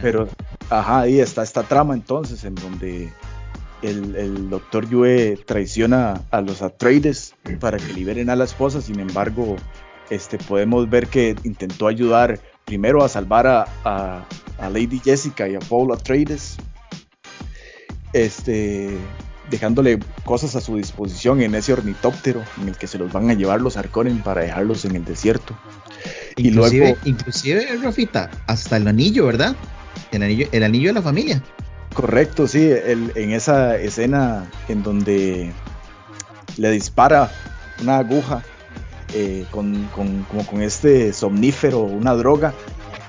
[0.00, 0.28] pero,
[0.70, 3.12] ajá, ahí está esta trama entonces en donde
[3.82, 9.56] el, doctor Yue traiciona a los Atreides para que liberen a la esposa, sin embargo,
[10.10, 14.26] este, podemos ver que intentó ayudar primero a salvar a,
[14.58, 16.56] Lady Jessica y a Paul Atreides.
[18.12, 18.96] este,
[19.50, 23.34] dejándole cosas a su disposición en ese ornitóptero en el que se los van a
[23.34, 25.56] llevar los Arconen para dejarlos en el desierto.
[26.36, 29.54] Inclusive, y luego, inclusive, Rafita, hasta el anillo, ¿verdad?
[30.12, 31.42] El anillo, el anillo de la familia.
[31.94, 35.52] Correcto, sí, en esa escena en donde
[36.58, 37.30] le dispara
[37.80, 38.42] una aguja
[39.14, 42.52] eh, con, como con este somnífero, una droga,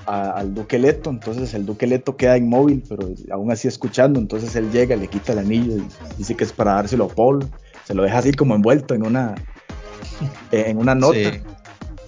[0.07, 1.09] al Duque Leto.
[1.09, 4.19] Entonces el Duque Leto queda inmóvil, pero aún así escuchando.
[4.19, 7.45] Entonces él llega, le quita el anillo y dice que es para dárselo a Paul.
[7.85, 9.35] Se lo deja así como envuelto en una,
[10.51, 11.17] en una nota.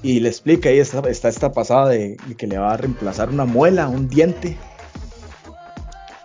[0.01, 3.45] Y le explica ahí está, está esta pasada de, que le va a reemplazar una
[3.45, 4.57] muela, un diente,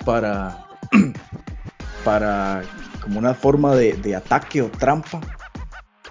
[0.04, 0.66] para,
[2.04, 2.62] para
[3.02, 5.20] como una forma de, ataque o trampa.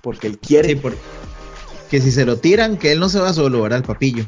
[0.01, 0.79] Porque él quiere.
[1.89, 3.79] que si se lo tiran, que él no se va solo, ¿verdad?
[3.79, 4.25] El papillo.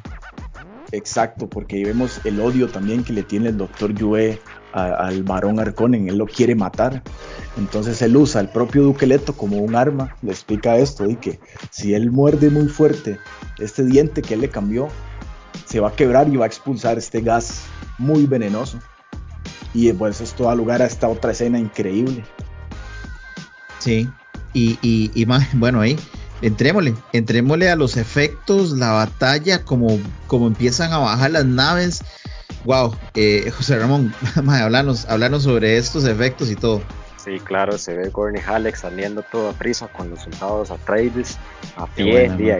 [0.91, 4.39] Exacto, porque vemos el odio también que le tiene el doctor Yue
[4.75, 7.01] al varón Arconen, él lo quiere matar.
[7.57, 11.39] Entonces él usa al propio Duqueleto como un arma, le explica esto y que
[11.71, 13.17] si él muerde muy fuerte
[13.57, 14.89] este diente que él le cambió,
[15.65, 17.63] se va a quebrar y va a expulsar este gas
[17.97, 18.79] muy venenoso.
[19.73, 22.23] Y pues esto da lugar a esta otra escena increíble.
[23.79, 24.09] Sí,
[24.53, 25.97] y, y más, bueno, ahí
[26.41, 32.03] entrémosle, entrémosle a los efectos, la batalla, como, como empiezan a bajar las naves.
[32.65, 34.13] Wow, eh, José Ramón,
[34.61, 36.81] hablanos, hablanos sobre estos efectos y todo.
[37.17, 41.37] Sí, claro, se ve Gurney Halleck saliendo todo a prisa con los soldados a Travis,
[41.75, 42.59] a pie, día,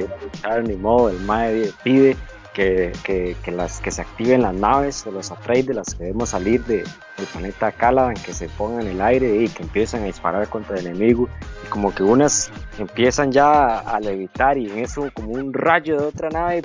[0.64, 2.16] ni modo, el Mae pide
[2.56, 6.78] que, las, que se activen las naves de los Atreides, las que vemos salir de,
[7.18, 10.78] del planeta Caladan, que se pongan en el aire y que empiezan a disparar contra
[10.78, 11.28] el enemigo.
[11.66, 12.49] Y como que unas
[12.80, 16.62] empiezan ya a levitar y en eso como un rayo de otra nave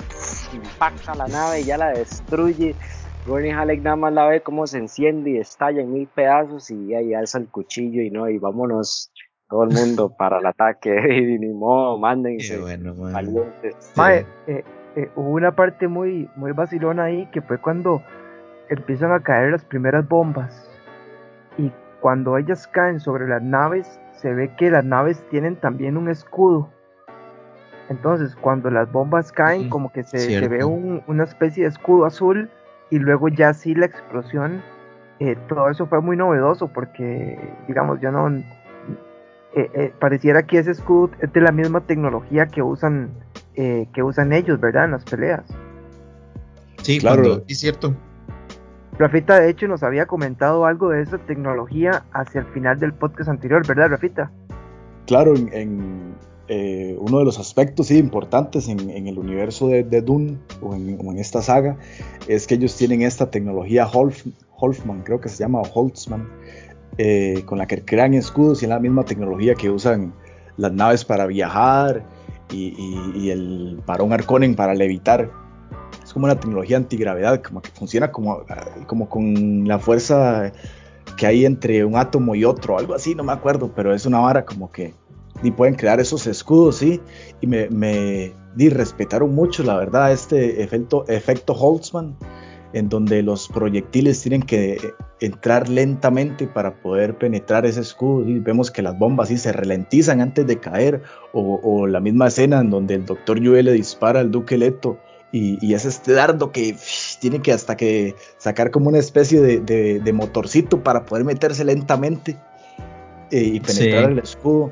[0.53, 2.73] impacta la nave y ya la destruye.
[3.25, 6.95] Gurney Halleck nada más la ve como se enciende y estalla en mil pedazos y
[6.95, 9.11] ahí alza el cuchillo y no, y vámonos
[9.47, 10.91] todo el mundo para el ataque.
[11.21, 13.93] Y ni modo, mándense bueno, valientes.
[14.47, 14.63] Eh,
[14.95, 18.01] eh, hubo una parte muy, muy vacilona ahí que fue cuando
[18.69, 20.69] empiezan a caer las primeras bombas.
[21.57, 26.09] Y cuando ellas caen sobre las naves se ve que las naves tienen también un
[26.09, 26.69] escudo.
[27.89, 32.49] Entonces cuando las bombas caen como que se, ve una especie de escudo azul
[32.91, 34.61] y luego ya sí la explosión.
[35.19, 38.29] Eh, todo eso fue muy novedoso porque digamos ya no...
[39.53, 43.09] Eh, pareciera que ese escudo es de la misma tecnología que usan
[43.55, 44.85] eh, que usan ellos, ¿verdad?
[44.85, 45.43] En las peleas.
[46.81, 47.43] Sí, claro.
[47.47, 47.93] es cierto.
[48.97, 53.29] Rafita, de hecho, nos había comentado algo de esa tecnología hacia el final del podcast
[53.29, 54.31] anterior, ¿verdad, Rafita?
[55.05, 56.15] Claro, en,
[56.47, 61.77] eh, uno de los aspectos importantes en, el universo de, Dune o en, esta saga
[62.27, 66.27] es que ellos tienen esta tecnología Holfman, creo que se llama Holtzman,
[66.97, 70.13] eh, con la que crean escudos y es la misma tecnología que usan
[70.57, 72.03] las naves para viajar
[72.51, 75.31] y, el varón Arconen para levitar.
[76.03, 78.43] Es como una tecnología antigravedad, como que funciona como,
[78.87, 80.51] como con la fuerza
[81.15, 84.19] que hay entre un átomo y otro, algo así, no me acuerdo, pero es una
[84.19, 84.93] vara como que
[85.43, 87.01] y pueden crear esos escudos, sí,
[87.41, 88.33] y me, me
[88.69, 92.15] respetaron mucho, la verdad, este efecto, efecto Holtzman
[92.73, 98.27] en donde los proyectiles tienen que entrar lentamente para poder penetrar ese escudo.
[98.27, 101.01] Y vemos que las bombas sí se ralentizan antes de caer,
[101.33, 104.97] o, la misma escena en donde el doctor Yue le dispara al Duque Leto.
[105.33, 106.75] Y, es este dardo que
[107.19, 112.37] tiene que hasta que sacar como una especie de, motorcito para poder meterse lentamente
[113.31, 114.71] eh, y penetrar el escudo.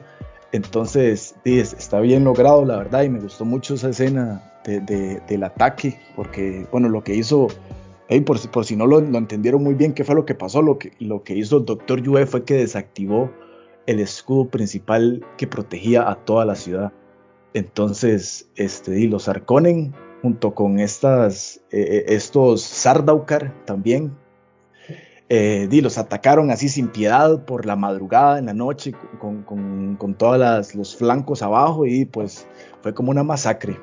[0.52, 6.68] Entonces, está bien logrado, la verdad, y me gustó mucho esa escena del ataque, porque,
[6.72, 7.48] bueno, lo que hizo
[8.26, 10.94] por, por, si no lo, entendieron muy bien qué fue lo que pasó, lo que,
[11.00, 13.32] lo que hizo el doctor Yue fue que desactivó
[13.86, 16.92] el escudo principal que protegía a toda la ciudad.
[17.54, 24.16] Entonces, este, y los Arconen, junto con estas, eh, eh, estos Sardaukar también,
[25.30, 30.16] eh, los atacaron así sin piedad por la madrugada, en la noche, con, con, con
[30.16, 32.48] todos los flancos abajo y pues
[32.82, 33.80] fue como una masacre.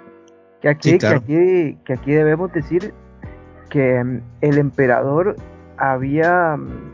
[0.60, 2.92] Que aquí, que aquí, que aquí debemos decir
[3.70, 5.36] que mm, el emperador
[5.76, 6.92] había mm,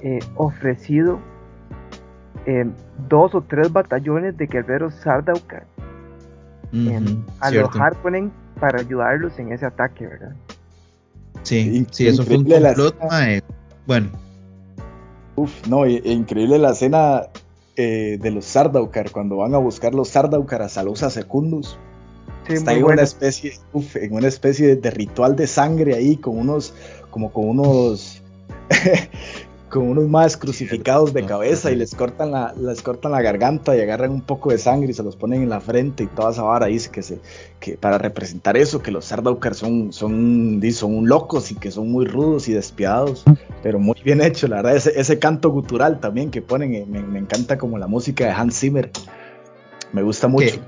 [0.00, 1.18] eh, ofrecido
[2.44, 2.66] eh,
[3.08, 5.64] dos o tres batallones de guerreros Sardaukar
[7.40, 10.34] a los Harkonnen para ayudarlos en ese ataque, ¿verdad?
[11.42, 12.96] Sí, sí, eso fue un complot,
[13.86, 14.10] bueno.
[15.36, 17.28] Uf, no, increíble la escena
[17.76, 21.78] eh, de los Sardaukar cuando van a buscar los Sardaukar a Salusa Secundus
[22.48, 23.52] está en una especie,
[23.94, 26.74] en una especie de ritual de sangre ahí, con unos,
[27.10, 28.22] como con unos,
[29.72, 33.80] con unos más crucificados de cabeza y les cortan la, les cortan la garganta y
[33.80, 36.42] agarran un poco de sangre y se los ponen en la frente y toda esa
[36.42, 37.20] vara dice que se
[37.58, 42.04] que para representar eso que los Sardaukar son son son locos y que son muy
[42.04, 43.24] rudos y despiadados
[43.62, 47.18] pero muy bien hecho la verdad ese, ese canto gutural también que ponen eh, me,
[47.18, 48.90] encanta como la música de Hans Zimmer
[49.94, 50.60] me gusta mucho.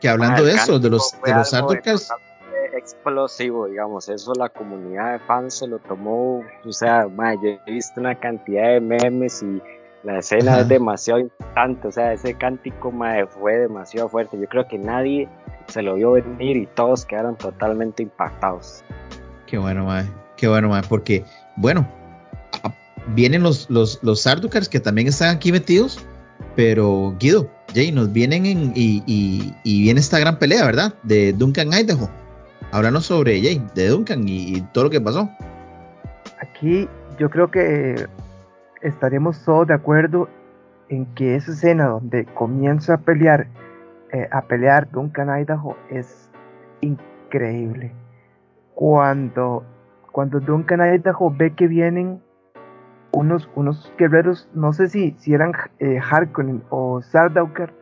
[0.00, 1.54] que, hablando ah, de eso de los de los
[2.84, 7.98] explosivo, digamos, eso la comunidad de fans se lo tomó, o sea, yo he visto
[7.98, 9.62] una cantidad de memes y
[10.02, 12.92] la escena es demasiado importante, o sea, ese cántico
[13.30, 15.28] fue demasiado fuerte, yo creo que nadie
[15.68, 18.84] se lo vio venir y todos quedaron totalmente impactados.
[19.46, 20.04] Qué bueno, mae,
[20.36, 21.24] qué bueno, mae, porque,
[21.56, 21.88] bueno,
[23.14, 26.04] vienen los, los, los Sardukars que también están aquí metidos,
[26.54, 30.92] pero Guido, Jay, nos vienen en, y, y, y viene esta gran pelea, ¿verdad?
[31.02, 32.10] De Duncan Idaho
[32.72, 35.28] háblanos sobre Jay, de Duncan y, todo lo que pasó.
[36.40, 36.88] Aquí
[37.18, 38.06] yo creo que
[38.82, 40.28] estaremos todos de acuerdo
[40.88, 43.46] en que esa escena donde comienza a pelear,
[44.12, 46.30] eh, a pelear Duncan Idaho es
[46.80, 47.92] increíble.
[48.74, 49.64] Cuando,
[50.12, 52.20] cuando Duncan Idaho ve que vienen
[53.12, 57.72] unos, unos guerreros, no sé si, si eran eh, Harkonnen o Sardaukar,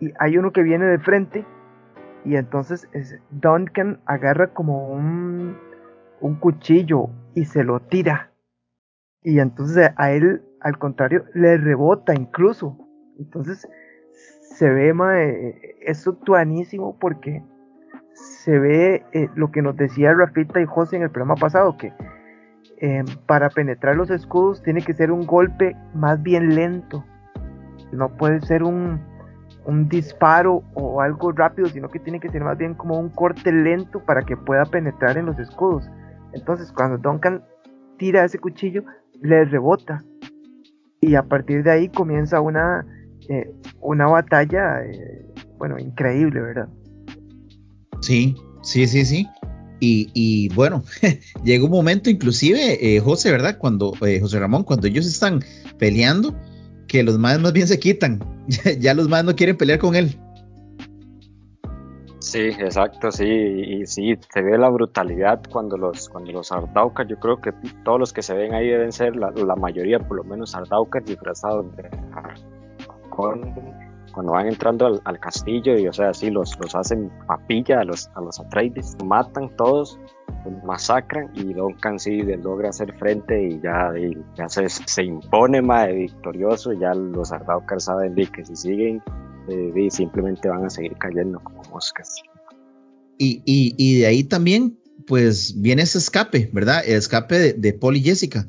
[0.00, 1.44] y hay uno que viene de frente
[2.24, 2.88] y entonces
[3.30, 5.56] Duncan agarra como un,
[6.20, 8.32] un cuchillo y se lo tira.
[9.22, 12.76] Y entonces a él, al contrario, le rebota incluso.
[13.18, 13.68] Entonces
[14.12, 17.42] se ve, mae, eso tuanísimo porque
[18.12, 21.92] se ve eh, lo que nos decía Rafita y José en el programa pasado, que
[22.78, 27.04] em, para penetrar los escudos tiene que ser un golpe más bien lento.
[27.92, 29.00] No puede ser un,
[29.64, 33.52] un disparo o algo rápido, sino que tiene que ser más bien como un corte
[33.52, 35.84] lento para que pueda penetrar en los escudos.
[36.32, 37.44] Entonces, cuando Duncan
[37.98, 38.84] tira ese cuchillo,
[39.20, 40.02] le rebota.
[41.00, 42.86] Y a partir de ahí comienza una,
[43.28, 45.26] eh, una batalla, eh,
[45.58, 46.68] bueno, increíble, ¿verdad?
[48.00, 49.26] Sí, sí, sí, sí.
[49.80, 50.84] Y, y bueno,
[51.44, 53.56] llega un momento inclusive, eh, José, ¿verdad?
[53.58, 55.40] Cuando, José Ramón, cuando ellos están
[55.78, 56.34] peleando,
[56.90, 58.18] que los más más bien se quitan.
[58.80, 60.18] ya los más no quieren pelear con él.
[62.18, 67.18] Sí, exacto, sí, y sí, se ve la brutalidad cuando los, cuando los Ardaukar, yo
[67.18, 67.52] creo que
[67.84, 71.74] todos los que se ven ahí deben ser, la, mayoría por lo menos Ardaukar disfrazados
[71.76, 71.88] de
[74.12, 78.08] cuando van entrando al, castillo y o sea, sí, los, los hacen papilla a los,
[78.14, 79.98] a los Atreides, matan todos
[80.64, 83.92] masacran y Duncan sí logra hacer frente y ya,
[84.48, 86.72] se, impone más victorioso.
[86.72, 89.02] Ya los Ardaukar saben que si siguen,
[89.48, 92.14] eh, simplemente van a seguir cayendo como moscas.
[93.18, 96.82] Y, y, y, de ahí también, pues viene ese escape, ¿verdad?
[96.86, 98.46] El escape de, de Paul y Jessica,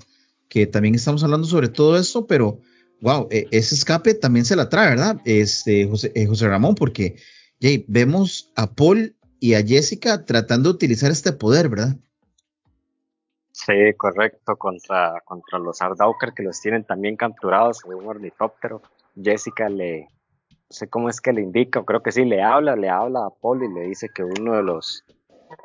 [0.48, 2.60] que también estamos hablando sobre todo esto, pero
[3.02, 5.18] wow, e, ese escape también se la trae, ¿verdad?
[5.26, 7.18] Este, José, eh, Ramón, porque
[7.88, 11.98] vemos a Paul y a Jessica tratando de utilizar este poder, ¿verdad?
[13.52, 18.82] Sí, correcto, contra, contra los Ardaukar que los tienen también capturados en un ornitóptero.
[19.22, 20.08] Jessica le, no
[20.70, 23.64] sé cómo es que le indica, creo que sí, le habla, le habla a Paul
[23.64, 25.04] y le dice que uno de los,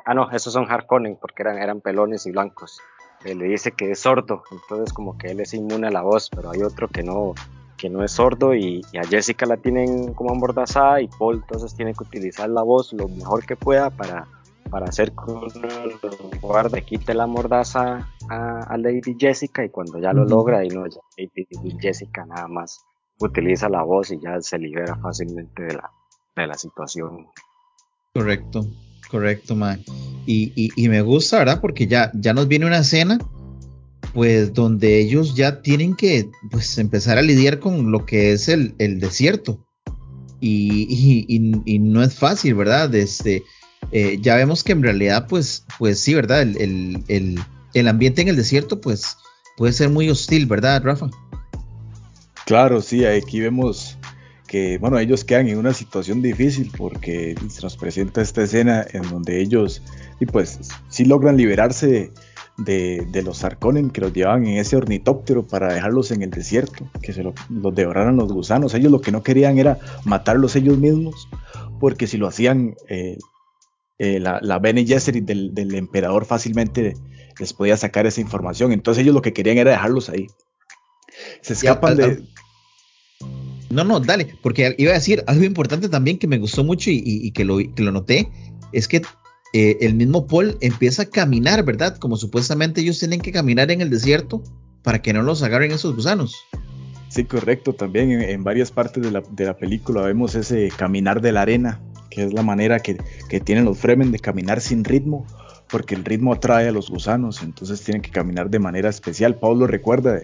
[0.05, 2.79] ah no, esos son Harkonnen porque eran, eran pelones y blancos.
[3.23, 6.51] Le dice que es sordo, entonces como que él es inmune a la voz, pero
[6.51, 7.33] hay otro que no,
[7.77, 11.93] que no es sordo y, a Jessica la tienen como amordazada y Paul entonces tiene
[11.93, 14.27] que utilizar la voz lo mejor que pueda para,
[14.69, 20.13] para hacer que uno los guarde, quite la mordaza a, Lady Jessica y cuando ya
[20.13, 20.83] lo logra y no,
[21.17, 22.85] Lady Jessica nada más
[23.19, 25.91] utiliza la voz y ya se libera fácilmente de la,
[26.35, 27.27] de la situación.
[28.13, 28.65] Correcto,
[29.09, 29.83] correcto, man.
[30.25, 31.61] Y, y, y, me gusta, ¿verdad?
[31.61, 33.17] Porque ya, ya nos viene una escena
[34.13, 38.75] pues donde ellos ya tienen que pues empezar a lidiar con lo que es el,
[38.99, 39.63] desierto.
[40.39, 41.39] Y,
[41.79, 42.93] no es fácil, ¿verdad?
[42.95, 43.43] Este,
[43.91, 46.41] eh, ya vemos que en realidad, pues, pues sí, ¿verdad?
[46.41, 47.03] El,
[47.73, 49.17] el, ambiente en el desierto, pues,
[49.55, 51.09] puede ser muy hostil, ¿verdad, Rafa?
[52.45, 53.96] Claro, sí, aquí vemos
[54.47, 59.03] que, bueno, ellos quedan en una situación difícil porque se nos presenta esta escena en
[59.03, 59.83] donde ellos,
[60.19, 62.11] y pues, sí logran liberarse
[62.57, 67.13] de, los Sarkonen que los llevaban en ese ornitóptero para dejarlos en el desierto, que
[67.13, 67.35] se los
[67.75, 68.73] devoraran los gusanos.
[68.73, 71.27] Ellos lo que no querían era matarlos ellos mismos,
[71.79, 73.17] porque si lo hacían, eh,
[73.99, 76.95] eh, la, la Bene Gesserit del, emperador fácilmente
[77.39, 78.71] les podía sacar esa información.
[78.71, 80.27] Entonces ellos lo que querían era dejarlos ahí.
[81.41, 82.23] Se escapan de...
[83.69, 87.31] No, no, dale, porque iba a decir algo importante también que me gustó mucho y,
[87.31, 88.29] que, lo, que lo noté,
[88.71, 89.01] es que
[89.53, 91.97] eh, el mismo Paul empieza a caminar, ¿verdad?
[91.97, 94.41] Como supuestamente ellos tienen que caminar en el desierto
[94.83, 96.35] para que no los agarren esos gusanos.
[97.09, 97.73] Sí, correcto.
[97.73, 101.81] También en, varias partes de la, de la, película vemos ese caminar de la arena,
[102.09, 102.97] que es la manera que,
[103.29, 105.25] que tienen los Fremen de caminar sin ritmo
[105.69, 109.35] porque el ritmo atrae a los gusanos, entonces tienen que caminar de manera especial.
[109.35, 110.21] Pablo recuerda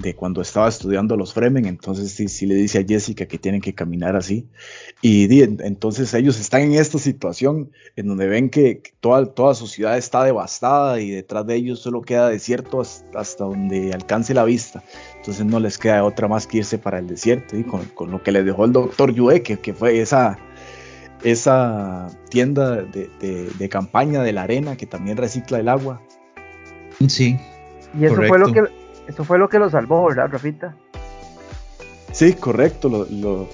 [0.00, 3.60] de, cuando estaba estudiando los Fremen, entonces sí, sí, le dice a Jessica que tienen
[3.60, 4.46] que caminar así.
[5.02, 9.98] Y entonces ellos están en esta situación en donde ven que toda, toda su ciudad
[9.98, 14.82] está devastada y detrás de ellos solo queda desierto hasta, donde alcance la vista.
[15.16, 18.32] Entonces no les queda otra más que irse para el desierto y con, lo que
[18.32, 20.38] les dejó el doctor Yue, que, que fue esa
[21.24, 26.00] esa tienda de, campaña de la arena que también recicla el agua.
[27.08, 27.38] Sí.
[27.98, 28.62] Y eso fue lo que
[29.08, 30.76] eso fue lo que lo salvó, ¿verdad, Rafita?
[32.12, 33.06] Sí, correcto.
[33.10, 33.48] Lo,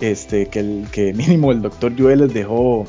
[0.00, 2.86] este, que, el, que mínimo el doctor Joel les dejó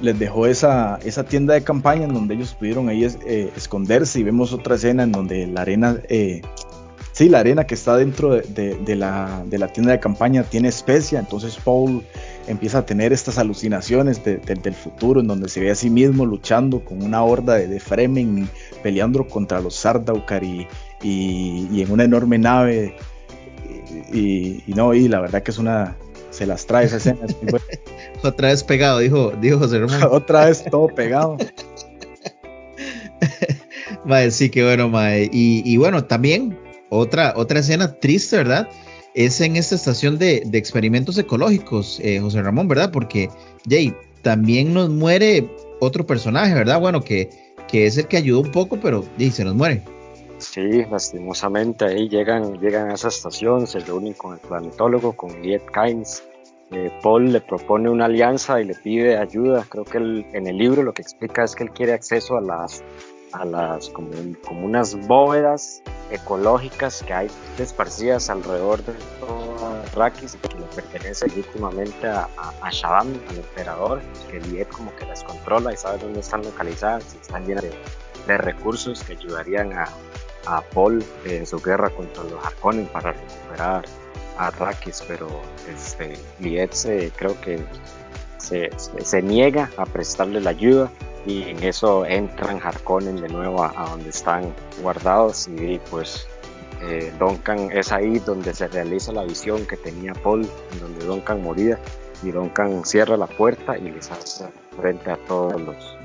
[0.00, 4.24] les dejó esa, esa tienda de campaña en donde ellos pudieron ahí eh, esconderse y
[4.24, 6.42] vemos otra escena en donde la arena eh,
[7.22, 11.20] sí, la arena que está dentro de, la, de, la, tienda de campaña tiene especia,
[11.20, 12.02] entonces Paul
[12.48, 16.84] empieza a tener estas alucinaciones del futuro, en donde se ve a sí mismo luchando
[16.84, 18.48] con una horda de, Fremen,
[18.82, 20.66] peleando contra los Sardaukar y,
[21.02, 22.96] y, en una enorme nave.
[24.12, 25.96] Y, no, y la verdad que es una.
[26.30, 27.20] Se las trae esa escena.
[28.24, 30.00] Otra vez pegado, dijo, dijo José Ramón.
[30.10, 31.36] Otra vez todo pegado.
[34.04, 35.30] Mae, sí, que bueno, mae.
[35.32, 36.58] Y, y, bueno, también
[36.92, 38.68] otra, otra escena triste, ¿verdad?
[39.14, 42.90] es en esta estación de, experimentos ecológicos, eh, José Ramón, ¿verdad?
[42.90, 43.28] Porque,
[43.68, 45.48] Jay, también nos muere
[45.80, 46.80] otro personaje, ¿verdad?
[46.80, 47.28] Bueno, que,
[47.68, 49.82] que es el que ayudó un poco, pero Jay, se nos muere.
[50.38, 55.62] Sí, lastimosamente ahí llegan, llegan a esa estación, se reúnen con el planetólogo, con Liet
[55.72, 56.24] Kynes.
[56.72, 59.64] Eh, Paul le propone una alianza y le pide ayuda.
[59.68, 62.82] Creo que en el libro lo que explica es que él quiere acceso a las
[63.32, 64.10] a las como,
[64.46, 72.06] como unas bóvedas ecológicas que hay esparcidas alrededor de toda Rakis que le pertenece legítimamente
[72.06, 77.14] a, a, al emperador, que Liet como que las controla y sabe dónde están localizadas
[77.14, 79.88] y están llenas de, recursos que ayudarían a,
[80.46, 83.84] a Paul en su guerra contra los Harkonnen para recuperar
[84.38, 85.28] a Rakis, pero
[85.68, 87.62] este, Liet se, creo que
[88.38, 90.90] se, se niega a prestarle la ayuda
[91.26, 94.52] y en eso entran Harkonnen de nuevo a, donde están
[94.82, 96.26] guardados y pues
[96.82, 101.42] eh, Duncan es ahí donde se realiza la visión que tenía Paul, en donde Duncan
[101.42, 101.78] moría
[102.22, 104.46] y Duncan cierra la puerta y les hace
[104.76, 105.96] frente a todos los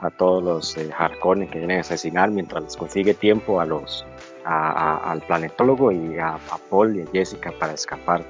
[0.00, 4.04] a todos los eh, Harkonnen que vienen a asesinar mientras les consigue tiempo a los
[4.44, 6.36] al planetólogo y a,
[6.68, 8.24] Paul y a Jessica para escapar.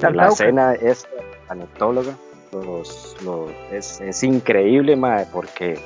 [0.00, 1.08] La escena es
[1.46, 2.14] planetóloga
[2.52, 3.16] los,
[3.72, 5.78] es, es, increíble, madre, porque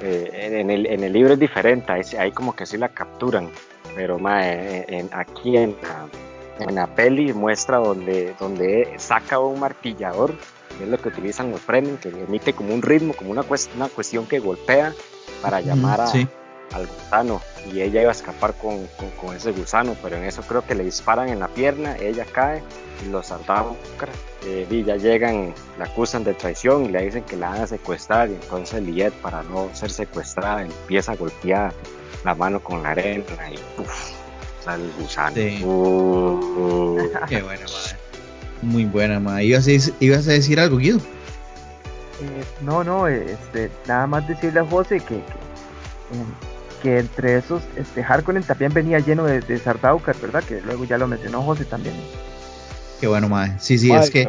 [0.00, 3.48] eh, en, el, en el libro es diferente, ahí, como que sí la capturan,
[3.94, 10.34] pero madre, en, aquí en la, en la peli muestra donde, donde saca un martillador,
[10.76, 13.44] que es lo que utilizan los Fremen, que emite como un ritmo, como una,
[13.76, 14.92] una cuestión que golpea
[15.42, 16.12] para llamar a,
[16.72, 17.40] al gusano
[17.72, 18.86] y ella iba a escapar con,
[19.20, 22.62] con, ese gusano, pero en eso creo que le disparan en la pierna, ella cae
[23.04, 23.74] y los saltaban
[24.46, 27.66] eh, y ya llegan, la acusan de traición y le dicen que la van a
[27.66, 31.72] secuestrar y entonces Liet para no ser secuestrada empieza a golpear
[32.24, 33.58] la mano con la arena y
[34.64, 35.36] sale el gusano.
[35.66, 37.10] Uh.
[37.28, 37.96] Qué buena madre.
[38.62, 39.44] Muy buena madre.
[39.44, 40.98] ¿Ibas a, decir, ¿Ibas a decir algo, Guido?
[40.98, 45.22] Eh, no, no, este, nada más decirle a José que, que
[46.82, 50.42] que entre esos, este Harkonnen también venía lleno de, de Sardaukar, ¿verdad?
[50.42, 51.94] Que luego ya lo mencionó José también.
[53.00, 53.54] Qué bueno, madre.
[53.58, 54.28] Sí, sí, es que.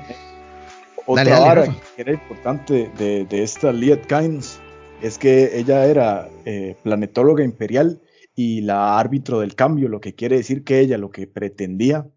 [1.05, 4.61] Otra vara que era importante de, de esta Liet Kynes
[5.01, 8.01] es que ella era eh, planetóloga imperial
[8.35, 12.07] y la árbitro del cambio, lo que quiere decir que ella lo que pretendía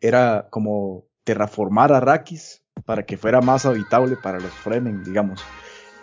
[0.00, 5.40] era como terraformar a Arrakis para que fuera más habitable para los Fremen, digamos.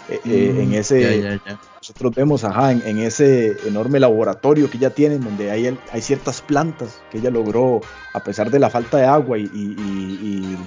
[0.10, 1.40] Eh, eh, en mm, ese
[1.88, 7.02] nosotros vemos ajá, en, ese enorme laboratorio que ella tiene donde hay, hay ciertas plantas
[7.10, 7.80] que ella logró
[8.14, 10.58] a pesar de la falta de agua y, y,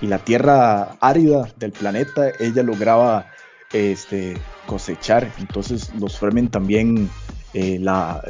[0.00, 3.26] la tierra árida del planeta ella lograba
[3.72, 4.36] este,
[4.66, 7.08] cosechar entonces los Fremen también
[7.54, 8.22] eh, la,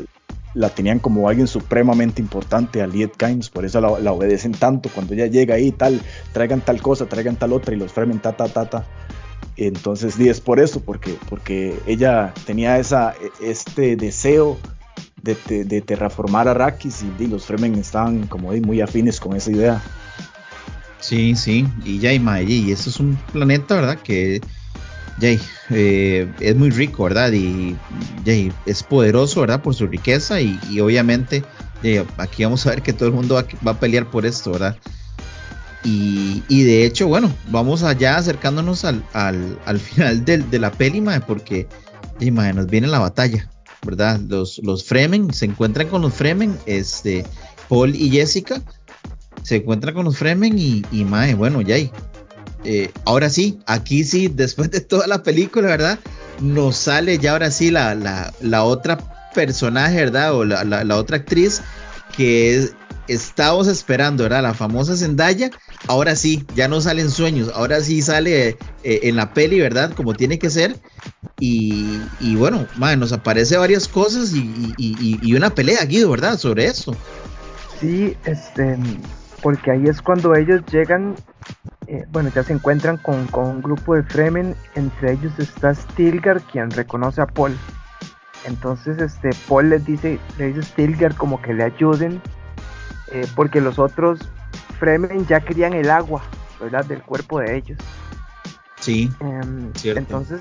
[0.53, 3.13] la tenían como alguien supremamente importante a Liet
[3.53, 4.89] por eso la, obedecen tanto.
[4.95, 6.01] Cuando ella llega ahí, tal,
[6.33, 8.85] traigan tal cosa, traigan tal otra, y los Fremen ta, ta, ta, ta.
[9.59, 14.57] Entonces, y es por eso, porque, porque ella tenía esa, este deseo
[15.23, 19.83] de, de, terraformar a Arrakis y, los Fremen estaban como muy afines con esa idea.
[21.01, 23.99] Sí, sí, y ya y eso es un planeta, ¿verdad?
[23.99, 24.41] Que
[25.71, 27.33] eh, es muy rico, ¿verdad?
[27.33, 27.77] Y
[28.65, 29.61] es poderoso, ¿verdad?
[29.61, 31.43] Por su riqueza y, obviamente
[32.17, 33.35] aquí vamos a ver que todo el mundo
[33.67, 34.77] va, a pelear por esto, ¿verdad?
[35.85, 39.03] Y, de hecho, bueno, vamos allá acercándonos al,
[39.81, 41.67] final de la peli, porque
[42.55, 43.49] nos viene la batalla,
[43.85, 44.21] ¿verdad?
[44.21, 47.25] Los, los Fremen se encuentran con los Fremen, este,
[47.69, 48.63] Paul y Jessica
[49.43, 51.91] se encuentran con los Fremen y, y mae, bueno, Jay,
[52.65, 55.99] eh, ahora sí, aquí sí, después de toda la película, ¿verdad?
[56.41, 58.99] Nos sale ya ahora sí la, la, otra
[59.35, 60.35] personaje, ¿verdad?
[60.35, 61.63] O la, la otra actriz
[62.17, 62.69] que
[63.09, 64.43] estábamos esperando, ¿verdad?
[64.43, 65.51] La famosa Zendaya.
[65.87, 69.93] Ahora sí, ya no salen sueños, ahora sí sale eh, en la peli, ¿verdad?
[69.95, 70.77] Como tiene que ser.
[71.41, 72.01] Y,
[72.37, 72.67] bueno,
[72.99, 76.37] nos aparece varias cosas y, una pelea, Guido, ¿verdad?
[76.37, 76.97] Sobre eso.
[77.81, 78.77] Sí, este,
[79.41, 81.15] porque ahí es cuando ellos llegan
[81.89, 86.71] eh, bueno, ya se encuentran con, un grupo de Fremen, entre ellos está Stilgar, quien
[86.71, 87.57] reconoce a Paul.
[88.45, 92.21] Entonces, este, Paul les dice, le dice Stilgar como que le ayuden,
[93.13, 94.21] eh, porque los otros
[94.79, 96.23] Fremen ya querían el agua,
[96.61, 96.85] ¿verdad?
[96.85, 97.79] Del cuerpo de ellos.
[98.81, 99.11] Sí.
[99.21, 100.41] Em, entonces,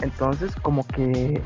[0.00, 1.40] entonces como que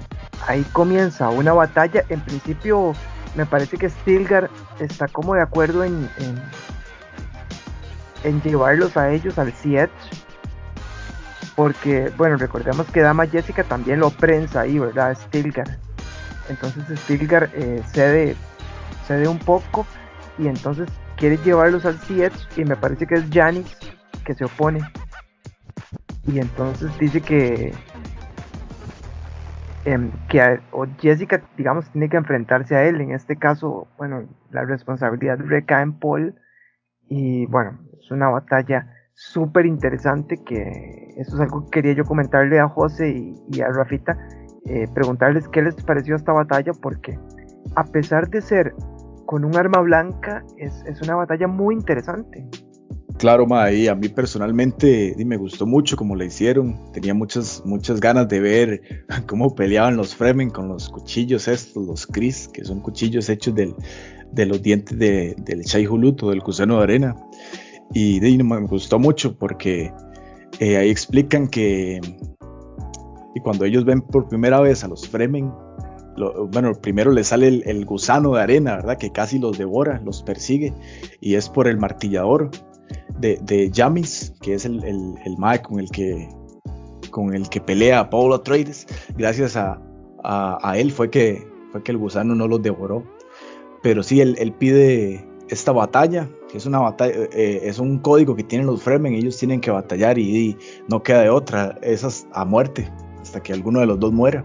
[0.47, 2.05] ahí comienza una batalla.
[2.09, 2.93] En principio,
[3.36, 6.09] me parece que Stilgar está como de acuerdo en
[8.24, 9.91] en llevarlos a ellos al Siege.
[11.57, 15.16] Porque, bueno, recordemos que Dama Jessica también lo prensa ahí, ¿verdad?
[15.26, 15.78] Stilgar.
[16.49, 18.34] Entonces Stilgar eh, cede,
[19.07, 19.86] cede un poco
[20.41, 23.76] y entonces quiere llevarlos al Siege y me parece que es Janis
[24.24, 24.80] que se opone.
[26.26, 27.72] Y entonces dice que,
[29.84, 33.01] em, que o Jessica, digamos, tiene que enfrentarse a él.
[33.01, 36.34] En este caso, bueno, la responsabilidad recae en Paul.
[37.09, 37.78] Y bueno,
[38.11, 43.61] una batalla súper interesante que eso es algo que quería yo comentarle a José y,
[43.61, 44.16] a Rafita,
[44.66, 47.18] eh, preguntarles qué les pareció esta batalla porque
[47.76, 48.74] a pesar de ser
[49.30, 52.44] con un arma blanca es, una batalla muy interesante.
[53.16, 56.90] Claro, ma, y a mí personalmente me gustó mucho como la hicieron.
[56.92, 58.82] Tenía muchas, muchas ganas de ver
[59.28, 63.76] cómo peleaban los Fremen con los cuchillos estos, los Chris, que son cuchillos hechos del,
[64.32, 67.14] de los dientes de, del Shai Huluto, del gusano de arena.
[67.94, 69.92] Y de, me gustó mucho porque
[70.58, 72.00] eh, ahí explican que
[73.32, 75.52] y cuando ellos ven por primera vez a los Fremen,
[76.16, 78.98] bueno, primero les sale el, gusano de arena, ¿verdad?
[78.98, 80.74] Que casi los devora, los persigue,
[81.20, 82.50] y es por el martillador
[83.18, 85.90] de, de Yamis, que es el, el, mae con el
[87.48, 88.86] que pelea a Paulo Atreides.
[89.16, 89.80] Gracias a,
[90.76, 91.46] él fue que,
[91.84, 93.04] el gusano no los devoró.
[93.82, 99.14] Pero sí, él, pide esta batalla, que eh, es un código que tienen los Fremen,
[99.14, 100.56] ellos tienen que batallar y,
[100.88, 104.44] no queda de otra, esas a muerte, hasta que alguno de los dos muera.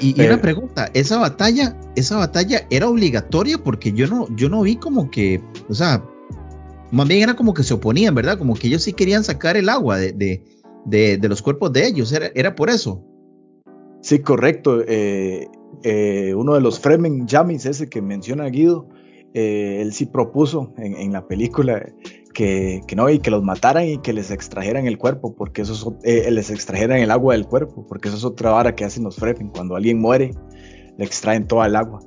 [0.00, 4.76] Y, una pregunta, esa batalla, esa batalla era obligatoria porque yo no, yo no vi
[4.76, 6.04] como que, o sea,
[6.90, 8.38] más bien era como que se oponían, ¿verdad?
[8.38, 10.42] Como que ellos sí querían sacar el agua de,
[10.84, 13.02] de, los cuerpos de ellos, era, era por eso.
[14.02, 14.82] Sí, correcto.
[14.86, 15.48] Eh,
[15.84, 18.88] eh, uno de los Fremen, Jamis, ese que menciona Guido,
[19.34, 21.90] eh, él sí propuso en, la película
[22.32, 26.26] que, no, y que los mataran y que les extrajeran el cuerpo, porque eso es,
[26.26, 29.16] eh, les extrajeran el agua del cuerpo, porque eso es otra vara que hacen los
[29.16, 30.32] Fremen, cuando alguien muere,
[30.98, 32.00] le extraen toda el agua.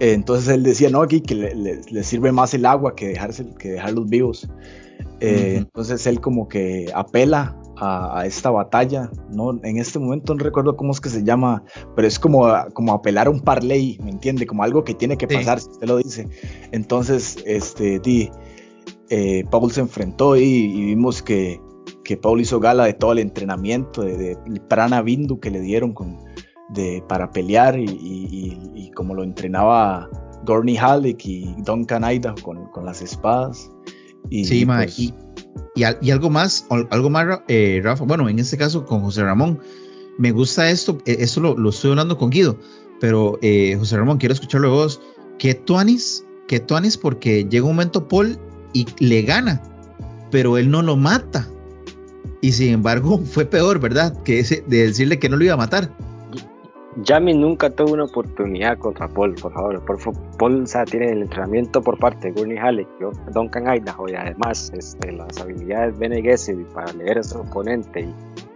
[0.00, 4.08] entonces él decía, no, aquí que le, sirve más el agua que, dejarse, que dejarlos
[4.08, 4.48] vivos.
[5.20, 9.58] Eh, entonces él como que apela a, esta batalla, ¿no?
[9.62, 11.62] En este momento no recuerdo cómo es que se llama,
[11.96, 14.46] pero es como, como apelar a un parlay, ¿me entiende?
[14.46, 16.28] Como algo que tiene que pasar, si usted lo dice.
[16.72, 18.30] Entonces, este, di,
[19.10, 21.60] eh, Paul se enfrentó y, vimos que,
[22.04, 24.36] que, Paul hizo gala de todo el entrenamiento, de,
[24.68, 26.18] prana bindu que le dieron con,
[26.70, 30.08] de, para pelear y, como lo entrenaba
[30.44, 33.70] Gorney Halleck y Don Canaida con, con las espadas.
[34.30, 35.14] Y, sí, pues, y,
[35.74, 39.60] y, algo más, algo más, eh, Rafa, bueno, en este caso con José Ramón,
[40.18, 42.58] me gusta esto, eh, esto lo, estoy hablando con Guido,
[43.00, 45.00] pero eh, José Ramón, quiero escucharlo de vos.
[45.38, 46.24] ¿Qué tuanis?
[46.46, 46.96] ¿Qué tuanis?
[46.96, 48.38] Porque llega un momento Paul
[48.74, 49.62] y le gana,
[50.30, 51.48] pero él no lo mata.
[52.42, 54.22] Y sin embargo, fue peor, ¿verdad?
[54.24, 55.88] Que ese, de decirle que no lo iba a matar.
[56.96, 59.84] Yami nunca tuvo una oportunidad contra Paul, por favor.
[59.84, 59.98] Por,
[60.38, 62.88] Paul tiene el entrenamiento por parte de Gurney Halleck,
[63.32, 68.08] Duncan Idaho y además este, las habilidades Bene Gesserit para leer a su oponente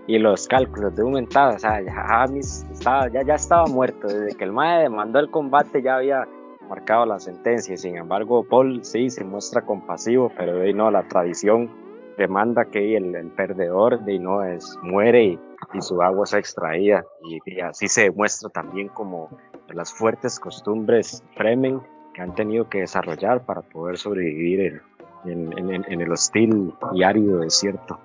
[0.07, 1.57] y, los cálculos de aumentada.
[1.57, 2.27] O sea, ya,
[2.73, 4.07] estaba, ya, ya estaba muerto.
[4.07, 6.27] Desde que el Mae demandó el combate ya había
[6.69, 7.77] marcado la sentencia.
[7.77, 11.71] Sin embargo, Paul sí se muestra compasivo, pero hoy no, la tradición
[12.17, 15.39] demanda que el, perdedor de no es muere y,
[15.81, 19.31] su agua se extraía y, así se demuestra también como
[19.69, 21.81] las fuertes costumbres Fremen
[22.15, 24.83] que han tenido que desarrollar para poder sobrevivir
[25.25, 27.99] en, el hostil y árido desierto.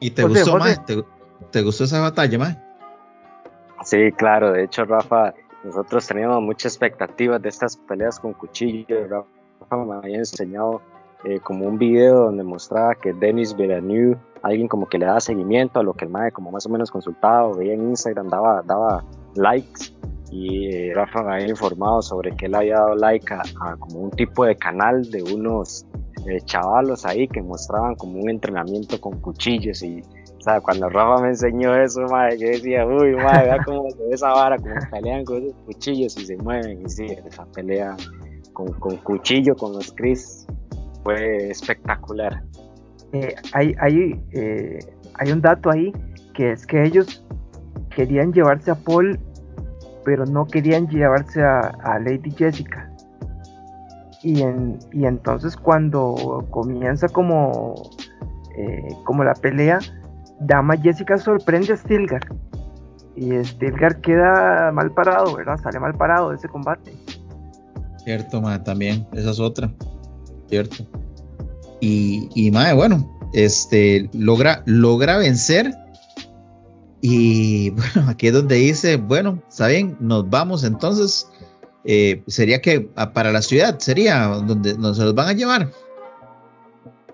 [0.00, 0.80] ¿Y te gustó más?
[1.50, 2.58] ¿Te, gustó esa batalla más?
[3.84, 5.34] Sí, claro, de hecho Rafa,
[5.66, 10.80] nosotros teníamos muchas expectativas de estas peleas con cuchillos, Rafa me había enseñado
[11.24, 15.80] eh, como un video donde mostraba que Denis Villeneuve, alguien como que le daba seguimiento
[15.80, 19.04] a lo que el MAE como más o menos consultado, veía en Instagram, daba, daba
[19.34, 19.92] likes.
[20.30, 23.42] Y eh, Rafa me había informado sobre que él había dado like a,
[23.78, 25.84] como un tipo de canal de unos
[26.28, 30.02] eh, chavalos ahí que mostraban como un entrenamiento con cuchillos y
[30.46, 34.10] sea, cuando Rafa me enseñó eso, madre, yo decía, uy, madre, vea cómo se ve
[34.12, 37.96] esa vara, como pelean con esos cuchillos y se mueven, y sí, esa pelea
[38.52, 40.46] con, cuchillo, con los Chris,
[41.02, 42.42] fue espectacular.
[43.12, 44.78] Eh, eh,
[45.18, 45.92] hay un dato ahí
[46.34, 47.24] que es que ellos
[47.94, 49.18] querían llevarse a Paul,
[50.04, 52.92] pero no querían llevarse a, Lady Jessica.
[54.22, 57.74] Y, en, y, entonces cuando comienza como,
[58.56, 59.78] eh, como la pelea,
[60.40, 62.26] Dama Jessica sorprende a Stilgar.
[63.14, 65.58] Y Stilgar queda mal parado, ¿verdad?
[65.62, 66.92] Sale mal parado de ese combate.
[68.04, 69.70] Cierto, ma, también, esa es otra.
[70.48, 70.86] ¿cierto?
[71.80, 75.74] Y, y mae, bueno, este, logra, logra vencer.
[77.00, 81.28] Y bueno, aquí es donde dice, bueno, está bien, nos vamos entonces.
[81.84, 85.70] Eh, sería que para la ciudad, sería donde nos los van a llevar.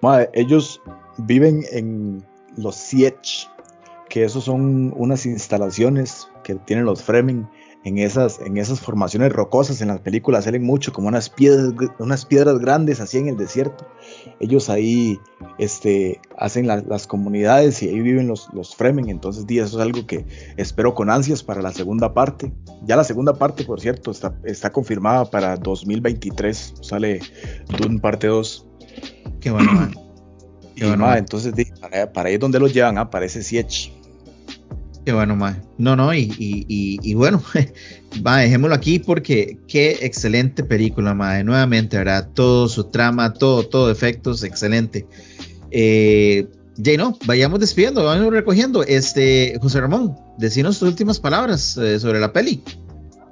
[0.01, 0.81] Mae, ellos
[1.19, 2.25] viven en
[2.57, 3.49] los Siege,
[4.09, 7.49] que esos son unas instalaciones que tienen los Fremen
[7.85, 9.81] en esas, en esas formaciones rocosas.
[9.81, 13.87] En las películas salen mucho como unas piedras, unas piedras grandes así en el desierto.
[14.41, 15.19] Ellos ahí
[15.59, 19.09] este, hacen las comunidades y ahí viven los, los Fremen.
[19.09, 20.27] Entonces, eso es algo que
[20.57, 22.53] espero con ansias para la segunda parte.
[22.85, 26.75] Ya la segunda parte, por cierto, está, está confirmada para 2023.
[26.81, 27.21] Sale
[27.79, 28.67] Dune parte 2.
[29.41, 29.91] Qué bueno,
[30.75, 33.11] Qué bueno, entonces para, para ahí es donde los llevan, ¿ah?
[33.11, 33.93] para ese Siege.
[35.05, 35.59] Qué bueno, ma.
[35.79, 36.65] No, no, y, y,
[37.03, 37.43] y, bueno,
[38.27, 41.43] va, dejémoslo aquí porque qué excelente película, ma.
[41.43, 42.29] Nuevamente, ¿verdad?
[42.33, 45.07] Todo su trama, todo, todo efectos, excelente.
[45.73, 46.47] Eh,
[46.77, 48.85] ya no, vayamos despidiendo, vamos recogiendo.
[48.85, 52.63] Este, José Ramón, decinos tus últimas palabras eh, sobre la peli.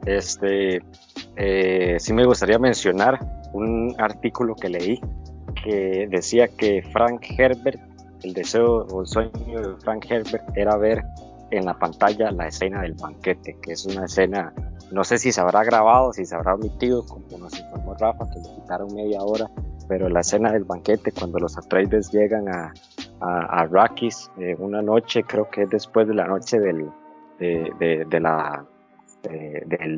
[0.07, 0.83] Este,
[1.37, 3.21] eh, sí me gustaría mencionar
[3.53, 5.01] un artículo que leí
[5.63, 7.81] que decía que Frank Herbert,
[8.23, 11.03] el deseo o el sueño de Frank Herbert era ver
[11.51, 14.53] en la pantalla la escena del banquete, que es una escena,
[14.93, 18.39] no sé si se habrá grabado, si se habrá omitido, como nos informó Rafa, que
[18.39, 19.51] le quitaron media hora,
[19.89, 22.73] pero la escena del banquete, cuando los Atreides llegan a,
[23.21, 26.89] a, Rakis, eh, una noche, creo que es después de la noche del,
[27.39, 28.09] del,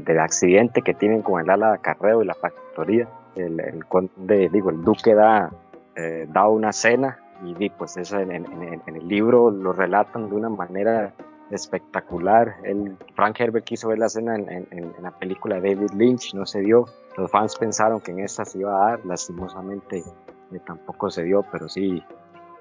[0.05, 4.70] del, accidente que tienen con el ala de acarreo y la factoría, el, el digo,
[4.70, 5.50] el duque da,
[5.96, 8.46] eh, da una cena y pues eso en,
[8.86, 11.12] el libro lo relatan de una manera
[11.50, 12.56] espectacular.
[12.64, 16.60] El, Frank Herbert quiso ver la escena en, la película de David Lynch, no se
[16.60, 16.86] dio.
[17.16, 21.44] Los fans pensaron que en esta se iba a dar, lastimosamente eh, tampoco se dio,
[21.50, 22.02] pero sí,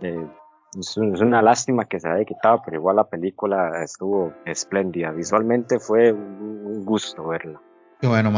[0.02, 0.28] eh,
[0.78, 5.12] es, una lástima que se haya quitado, pero igual la película estuvo espléndida.
[5.12, 7.62] Visualmente fue un, gusto verla.
[8.02, 8.32] Bueno.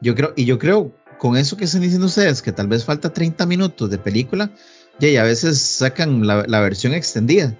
[0.00, 3.12] Yo creo, y yo creo, con eso que están diciendo ustedes, que tal vez falta
[3.12, 4.50] 30 minutos de película,
[5.00, 7.56] y a veces sacan la versión extendida.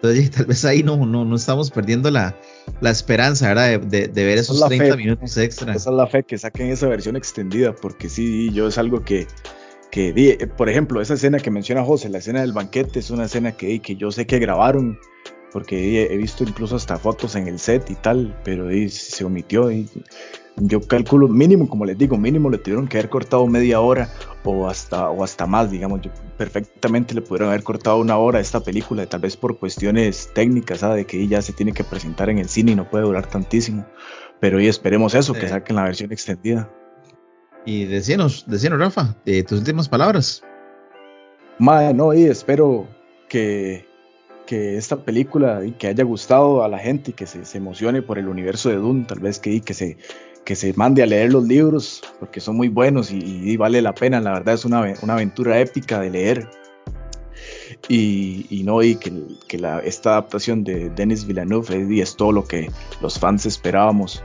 [0.00, 2.36] Entonces, tal vez ahí no, no, no estamos perdiendo la,
[2.80, 3.80] la esperanza ¿verdad?
[3.80, 5.74] De, de, ver esos 30 minutos extra.
[5.74, 9.26] Esa es la fe, que saquen esa versión extendida, porque sí, yo es algo que,
[9.90, 13.52] que por ejemplo, esa escena que menciona José, la escena del banquete, es una escena
[13.52, 14.98] que, que yo sé que grabaron,
[15.52, 19.72] porque he visto incluso hasta fotos en el set y tal, pero se omitió.
[19.72, 19.88] Y,
[20.60, 24.08] yo calculo mínimo, como les digo, mínimo le tuvieron que haber cortado media hora
[24.44, 28.40] o hasta, o hasta más, digamos, yo perfectamente le pudieron haber cortado una hora a
[28.42, 30.96] esta película, tal vez por cuestiones técnicas, ¿sabe?
[30.96, 33.86] de que ya se tiene que presentar en el cine y no puede durar tantísimo,
[34.40, 36.70] pero hoy esperemos eso, que saquen la versión extendida.
[37.66, 40.42] Y decíanos, decíanos Rafa, eh, tus últimas palabras.
[41.58, 42.86] Madre, no, y espero
[43.28, 43.84] que,
[44.46, 48.00] que esta película y que haya gustado a la gente y que se, se emocione
[48.00, 49.98] por el universo de Dune, tal vez que, que se
[50.48, 54.18] que se mande a leer los libros porque son muy buenos y, vale la pena,
[54.18, 56.48] la verdad es una, aventura épica de leer.
[57.86, 59.12] Y, no, y que,
[59.46, 62.70] que la, esta adaptación de Denis Villeneuve es, todo lo que
[63.02, 64.22] los fans esperábamos.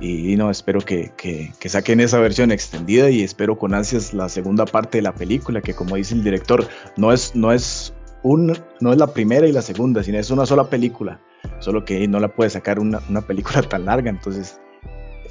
[0.00, 4.64] Y, no, espero que, que, saquen esa versión extendida y espero con ansias la segunda
[4.64, 6.66] parte de la película, que como dice el director,
[6.96, 7.94] no es, no es
[8.24, 11.20] un, no es la primera y la segunda, sino es una sola película.
[11.60, 14.60] Solo que no la puede sacar una, una película tan larga, entonces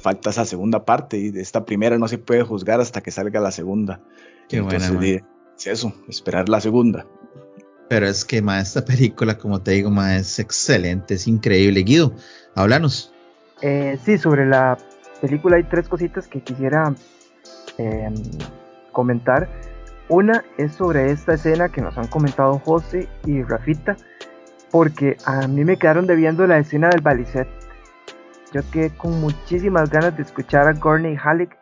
[0.00, 3.40] falta esa segunda parte y de esta primera no se puede juzgar hasta que salga
[3.40, 4.00] la segunda.
[4.48, 5.22] Qué entonces, buena,
[5.56, 7.06] es eso, esperar la segunda.
[7.88, 11.82] Pero es que, ma, esta película, como te digo, ma, es excelente, es increíble.
[11.82, 12.14] Guido,
[12.54, 13.12] háblanos.
[13.62, 14.78] Eh, sí, sobre la
[15.20, 16.94] película hay tres cositas que quisiera
[17.78, 18.14] em,
[18.92, 19.48] comentar.
[20.08, 23.96] Una es sobre esta escena que nos han comentado José y Rafita,
[24.70, 27.48] porque a mí me quedaron debiendo la escena del balicet.
[28.52, 31.56] Yo quedé con muchísimas ganas de escuchar a Gurney Halleck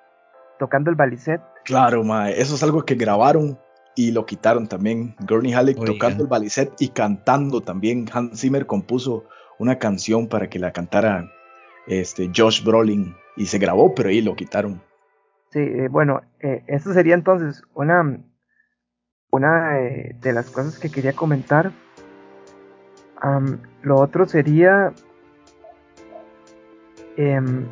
[0.58, 1.40] tocando el balicet.
[1.64, 3.58] Claro, mae, eso es algo que grabaron
[3.94, 5.14] y lo quitaron también.
[5.20, 5.92] Gurney Halleck Oiga.
[5.92, 8.06] tocando el balicet y cantando también.
[8.12, 9.24] Hans Zimmer compuso
[9.58, 11.30] una canción para que la cantara
[11.86, 14.82] este, Josh Brolin y se grabó, pero ahí lo quitaron.
[15.50, 18.20] Sí, eh, bueno, eh, eso sería entonces una,
[19.30, 21.72] una eh, de las cosas que quería comentar.
[23.82, 24.92] Lo otro sería,
[27.18, 27.66] em,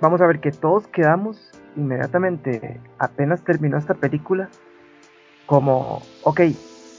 [0.00, 4.50] vamos a ver que todos quedamos inmediatamente, apenas terminó esta película,
[5.46, 6.40] como, ok,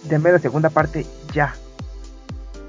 [0.10, 1.54] denme la segunda parte ya.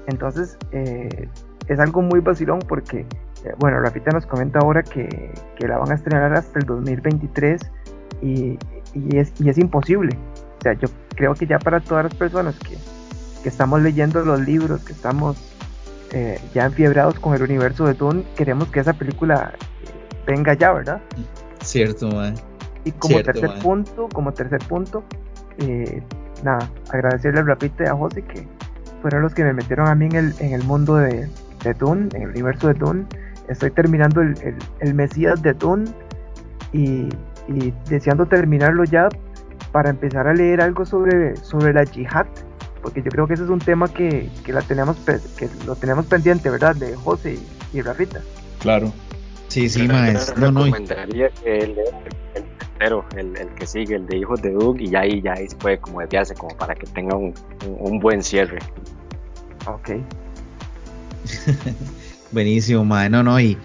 [0.07, 1.27] Entonces, eh,
[1.67, 3.05] es algo muy vacilón porque
[3.43, 7.61] eh, bueno, Rafita nos comenta ahora que, la van a estrenar hasta el 2023
[8.21, 8.57] y,
[9.15, 10.17] es, imposible.
[10.59, 12.77] O sea, yo creo que ya para todas las personas que
[13.47, 15.46] estamos leyendo los libros, que estamos
[16.11, 19.87] eh, ya enfiebrados con el universo de Dune, queremos que esa película eh,
[20.25, 21.01] venga ya, ¿verdad?
[21.61, 22.33] Cierto, ma.
[22.83, 23.61] Y como Cierto, tercer mae.
[23.61, 25.03] punto, como tercer punto,
[25.57, 26.01] eh,
[26.43, 28.47] nada, agradecerle y a José que
[29.01, 31.27] fueron los que me metieron a mí en el, en el mundo de,
[31.63, 33.05] de Dune, en el universo de Dune.
[33.49, 35.85] Estoy terminando el, el, el Mesías de Dune
[36.73, 37.09] y,
[37.47, 39.09] y deseando terminarlo ya
[39.71, 42.25] para empezar a leer algo sobre, sobre la yihad,
[42.87, 44.95] porque yo creo que ese es un tema que, que, la tenemos,
[45.37, 46.73] que lo tenemos pendiente, ¿verdad?
[46.73, 47.37] De José
[47.73, 48.21] y, y Rafita.
[48.59, 48.93] Claro.
[49.49, 50.05] Sí, sí, Yo ma.
[50.05, 50.63] le es- No, no.
[50.63, 51.83] recomendaría que él lea
[52.35, 55.21] el, el tercero, el, el que sigue, el de Hijos de Doug, y ya ahí,
[55.21, 57.33] ya ahí se puede como desviarse, como para que tenga un,
[57.67, 58.59] un, un buen cierre.
[59.65, 59.89] Ok.
[62.31, 63.09] Buenísimo, mae.
[63.09, 63.57] No, no, y,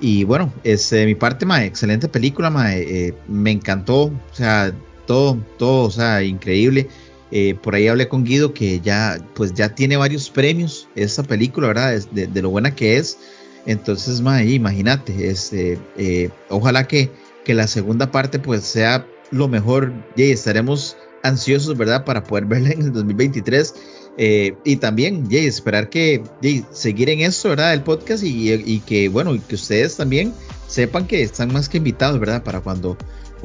[0.00, 2.82] y bueno, es de mi parte, mae, excelente película, mae.
[3.08, 4.70] eh, me encantó, o sea,
[5.06, 6.88] todo, todo, o sea, increíble.
[7.30, 11.68] Eh, por ahí hablé con Guido que ya, pues ya tiene varios premios esta película,
[11.68, 12.00] ¿verdad?
[12.12, 13.18] De, de lo buena que es.
[13.66, 17.10] Entonces, mae, imagínate, este, eh, ojalá que,
[17.44, 19.92] que la segunda parte, pues sea lo mejor.
[20.14, 22.04] Y estaremos ansiosos, ¿verdad?
[22.04, 23.74] Para poder verla en el 2023.
[24.18, 27.74] Eh, y también, Jay, esperar que Jay, seguir en esto, ¿verdad?
[27.74, 30.32] El podcast y, y que, bueno, y que ustedes también
[30.68, 32.42] sepan que están más que invitados, ¿verdad?
[32.42, 32.96] Para cuando,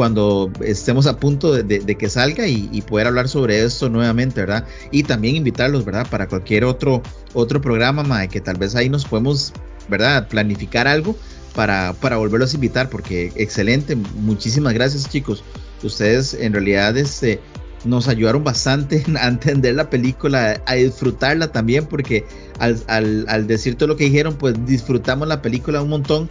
[0.02, 3.88] cuando estemos a punto de, de- de que salga y, y poder hablar sobre esto
[3.88, 4.66] nuevamente, ¿verdad?
[4.90, 6.08] Y también invitarlos, ¿verdad?
[6.10, 7.04] Para cualquier otro,
[7.36, 9.54] otro programa, mae, que tal vez ahí nos podemos,
[9.90, 10.28] ¿verdad?
[10.28, 11.16] Planificar algo
[11.54, 15.44] para, para volverlos a invitar, porque excelente, muchísimas gracias, chicos.
[15.84, 17.40] Ustedes en realidad, este
[17.86, 22.26] nos ayudaron bastante a entender la película, a disfrutarla también, porque
[22.58, 26.28] al, al, al decir todo lo que dijeron, pues disfrutamos la película un montón.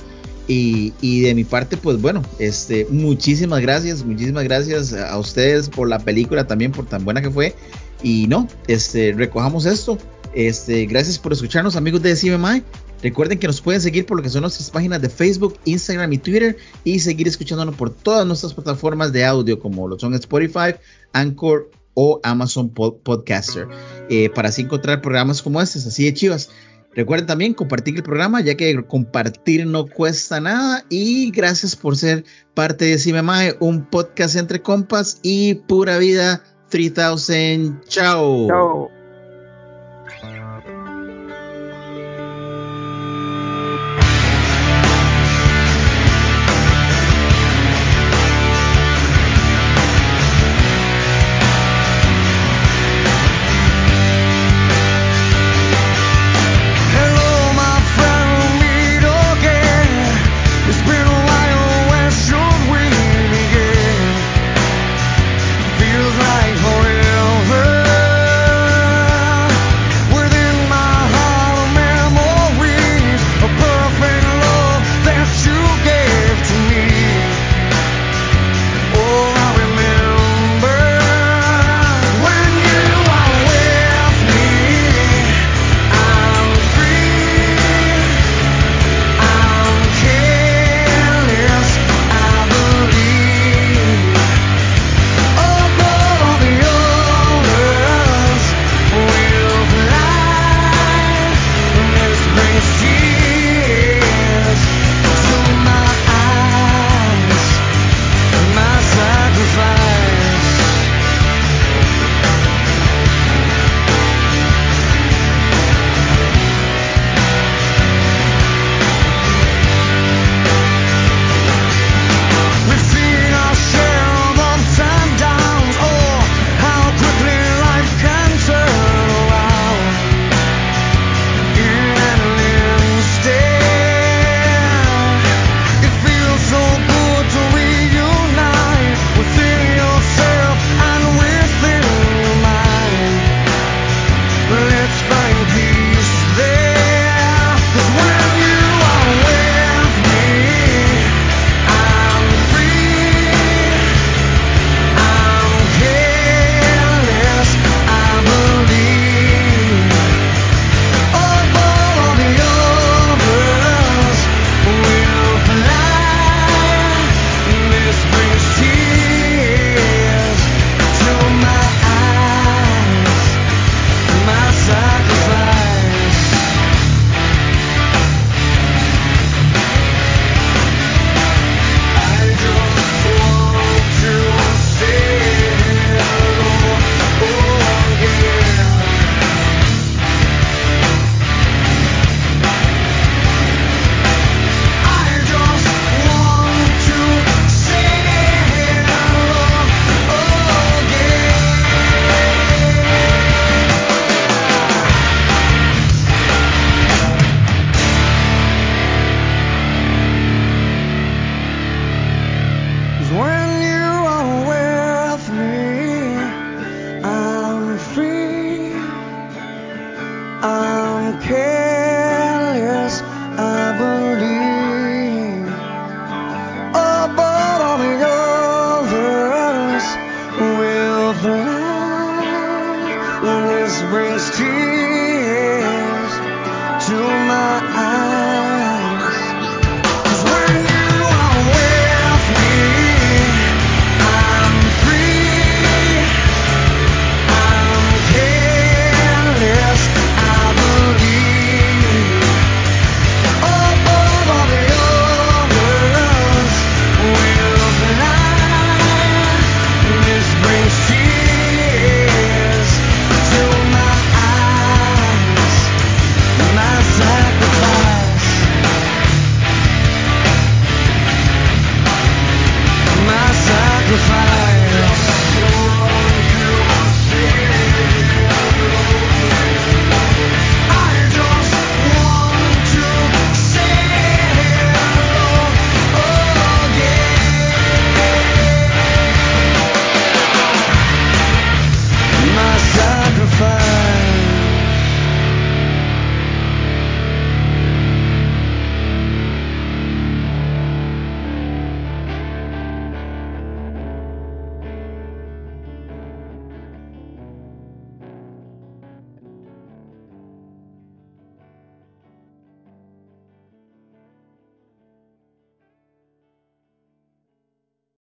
[0.53, 5.89] Y, y, de mi parte, pues bueno, este, muchísimas gracias, muchísimas gracias a ustedes por
[5.89, 7.55] la película también, por tan buena que fue.
[8.03, 9.97] Y no, este, recojamos esto.
[10.35, 12.65] Este, gracias por escucharnos, amigos de CMMI.
[13.01, 16.19] Recuerden que nos pueden seguir por lo que son nuestras páginas de Facebook, Instagram y
[16.19, 20.75] Twitter y seguir escuchándonos por todas nuestras plataformas de audio como lo son Spotify,
[21.13, 23.69] Anchor o Amazon Podcaster
[24.09, 26.51] eh, para así encontrar programas como estos, así de chivas.
[26.95, 30.85] Recuerden también compartir el programa, ya que compartir no cuesta nada.
[30.89, 37.81] Y gracias por ser parte de CMMI, un podcast entre compas y pura vida 3000.
[37.87, 38.49] Chao.
[38.49, 39.00] Chao.